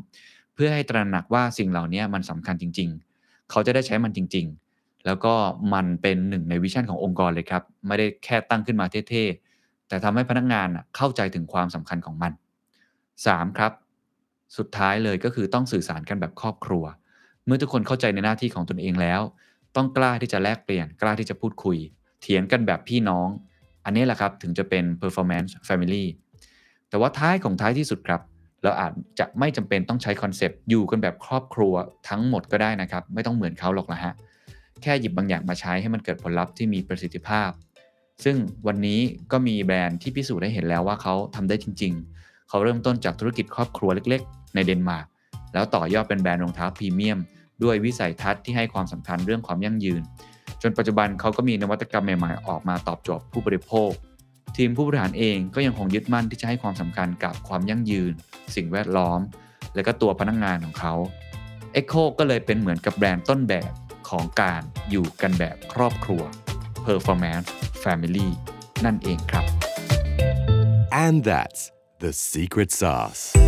[0.59, 2.89] พื่อให้ตระหนักว่าสิ่งเหล่านี้มันสำคัญจริง
[3.21, 4.47] ๆ เขาจะได้ใช้มันจริง
[4.77, 5.35] ๆ แล้วก็
[5.75, 12.33] มันเป็นหนึ่งในวิชั่นขององค์กรเลยครับ ไม่ได้แค่ตั้งขึ้นมาเท่ๆ แต่ทำให้พนักงานเข้าใจถึงความสำคัญของมัน
[12.97, 13.59] 3.
[13.59, 13.73] ครับ
[14.57, 16.85] สุดท้ายเลยก็คือต้องสื่อสารกันแบบครอบครัว
[17.45, 19.21] เมื่อทุกคนเข้าใจในหน้าที่ของตนเองแล้ว
[19.77, 21.77] ต้องกล้าที่จะแลกเปลี่ยน กล้าที่จะพูดคุย
[22.21, 23.29] เถียงกันแบบพี่น้อง
[23.85, 26.05] อันนี้แหละครับถึงจะเป็น performance family
[26.89, 28.21] แต่ว่าท้ายของท้ายที่สุดครับ
[28.63, 31.75] เราอาจจะไม่จำเป็นต้องใช้คอนเซปต์อยู่กันแบบครอบครัว
[32.09, 34.13] ทั้งหมดก็ได้นะครับ ไม่ต้องเหมือนเขาหรอกนะฮะ
[34.83, 37.51] แค่หยิบบางอย่างมาใช้ให้มันเกิดผลลัพธ์ที่มีประสิทธิภาพ
[38.25, 38.37] ซึ่ง
[38.67, 39.01] วันนี้
[39.33, 45.07] ก็มีแบรนด์ที่พิสูจน์ได้เห็นแล้วว่าเขาทำได้จริง ๆ เขาเริ่มต้นจากธุรกิจครอบครัวเล็ก ๆ ในเดนมาร์ก
[45.55, 47.19] แล้วต่อยอดเป็นแบรนด์รองเท้าพรีเมียม
[47.63, 50.03] ด้วยวิสัยทัศน์ที่ให้ความสำคัญเรื่องความยั่งยืน
[50.63, 53.91] จนปัจจุบันเขาก็มีนวัตกรรมใหม่ๆ ออกมาตอบโจทย์ผู้บริโภค
[54.57, 58.13] ทีมผู้บริหารเองก็ยังคงยึดมั่นที่จะให้ความสำคัญกับความยั่งยืน
[58.55, 59.21] สิ่งแวดล้อม
[59.75, 60.95] และก็ตัวพนักงงานของเขา
[61.77, 63.73] Echo ก็เลยเป็นเหมือนกับแบรนด์ต้นแบบ
[64.11, 66.23] ของการอยู่กันแบบครอบครัว
[66.87, 67.49] Performance
[67.83, 68.29] Family
[68.85, 69.45] นั่นเองครับ
[71.05, 71.63] And that's
[72.03, 73.48] the secret sauce.